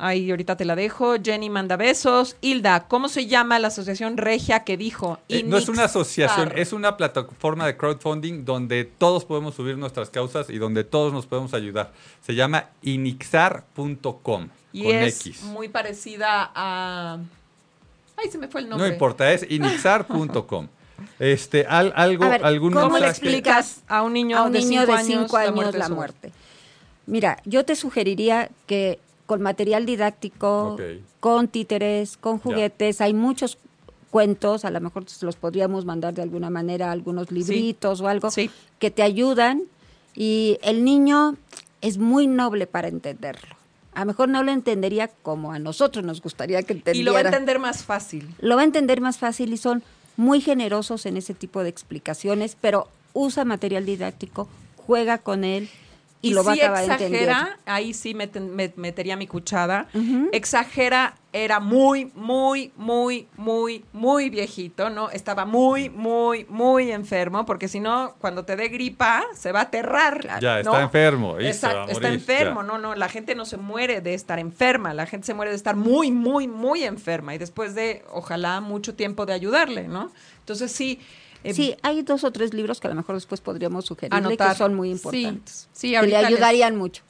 [0.00, 1.16] Ahí ahorita te la dejo.
[1.20, 2.36] Jenny manda besos.
[2.40, 5.18] Hilda, ¿cómo se llama la asociación regia que dijo?
[5.28, 10.08] Eh, no es una asociación, es una plataforma de crowdfunding donde todos podemos subir nuestras
[10.10, 11.92] causas y donde todos nos podemos ayudar.
[12.24, 15.42] Se llama inixar.com Y con es X.
[15.42, 17.18] muy parecida a...
[18.16, 18.92] Ay, se me fue el No nombre.
[18.92, 20.68] importa, es inixar.com.
[21.20, 24.52] Este, al- algo, A ver, algún ¿cómo ¿Cómo le explicas a un niño, a un
[24.52, 26.32] de niño 5 de años, cinco años la muerte.
[27.06, 28.98] Mira, yo te sugeriría que
[29.28, 30.78] con material didáctico,
[31.20, 33.58] con títeres, con juguetes, hay muchos
[34.10, 38.30] cuentos, a lo mejor se los podríamos mandar de alguna manera, algunos libritos o algo,
[38.30, 38.50] Sí.
[38.78, 39.64] que te ayudan
[40.14, 41.36] y el niño
[41.82, 43.54] es muy noble para entenderlo.
[43.92, 46.98] A lo mejor no lo entendería como a nosotros nos gustaría que entendiera.
[46.98, 48.34] Y lo va a entender más fácil.
[48.40, 49.82] Lo va a entender más fácil y son
[50.16, 54.48] muy generosos en ese tipo de explicaciones, pero usa material didáctico,
[54.86, 55.68] juega con él
[56.20, 58.28] y, lo va a acabar exagera, ahí sí me,
[58.76, 59.86] metería mi cuchada.
[60.32, 65.10] Exagera, era muy, muy, muy, muy, muy viejito, ¿no?
[65.10, 69.62] Estaba muy, muy, muy enfermo, porque si no, cuando te dé gripa, se va a
[69.64, 70.40] aterrar.
[70.40, 71.38] Ya, está enfermo.
[71.38, 75.26] Exacto, está enfermo, no, no, la gente no se muere de estar enferma, la gente
[75.26, 79.34] se muere de estar muy, muy, muy enferma y después de, ojalá, mucho tiempo de
[79.34, 80.10] ayudarle, ¿no?
[80.40, 80.98] Entonces sí,
[81.44, 84.54] eh, sí, hay dos o tres libros que a lo mejor después podríamos sugerirle que
[84.54, 85.68] son muy importantes.
[85.72, 87.02] Sí, que le ayudarían mucho.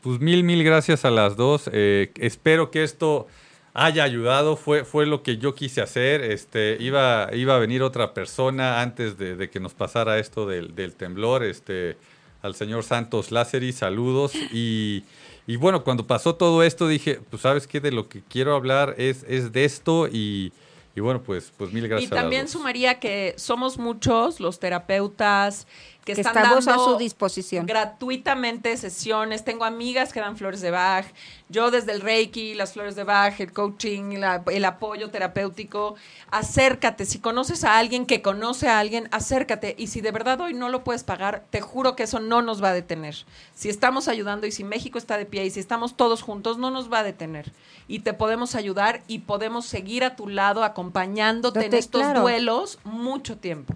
[0.00, 1.68] Pues mil, mil gracias a las dos.
[1.72, 3.26] Eh, espero que esto
[3.74, 4.56] haya ayudado.
[4.56, 6.22] Fue, fue lo que yo quise hacer.
[6.22, 11.42] Este, iba, iba a venir otra persona antes de, que nos pasara esto del, temblor.
[11.42, 11.96] Este,
[12.40, 14.32] al señor Santos Lázari, saludos.
[14.52, 15.02] Y,
[15.46, 18.94] y, bueno, cuando pasó todo esto dije, pues sabes qué, de lo que quiero hablar
[18.98, 20.52] es, es de esto y
[20.94, 22.10] y bueno, pues, pues mil gracias.
[22.10, 25.66] Y también sumaría que somos muchos los terapeutas
[26.04, 27.66] que, están dando a su disposición.
[27.66, 29.44] gratuitamente sesiones.
[29.44, 31.06] Tengo amigas que dan flores de Bach.
[31.48, 34.18] Yo desde el Reiki, las flores de Bach, el coaching,
[34.50, 35.94] el apoyo terapéutico.
[36.30, 37.04] Acércate.
[37.04, 39.74] Si conoces a alguien que conoce a alguien, acércate.
[39.78, 42.62] Y si de verdad hoy no lo puedes pagar, te juro que eso no nos
[42.62, 43.14] va a detener.
[43.54, 46.70] Si estamos ayudando y si México está de pie y si estamos todos juntos, no
[46.70, 47.52] nos va a detener.
[47.86, 53.38] Y te podemos ayudar y podemos seguir a tu lado acompañándote en estos duelos mucho
[53.38, 53.74] tiempo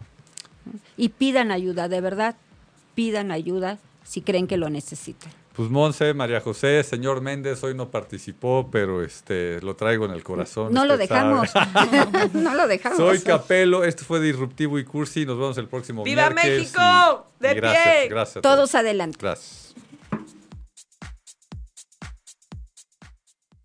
[0.96, 2.36] y pidan ayuda, de verdad,
[2.94, 5.32] pidan ayuda si creen que lo necesitan.
[5.56, 10.22] Pues Monse, María José, señor Méndez, hoy no participó, pero este lo traigo en el
[10.22, 10.70] corazón.
[10.74, 11.48] No lo dejamos.
[12.34, 12.98] no lo dejamos.
[12.98, 15.24] Soy Capelo, esto fue Disruptivo y Cursi.
[15.24, 17.26] Nos vemos el próximo ¡Viva México!
[17.40, 18.08] ¡De pie!
[18.10, 18.42] Gracias.
[18.42, 19.16] Todos adelante.
[19.18, 19.74] Gracias.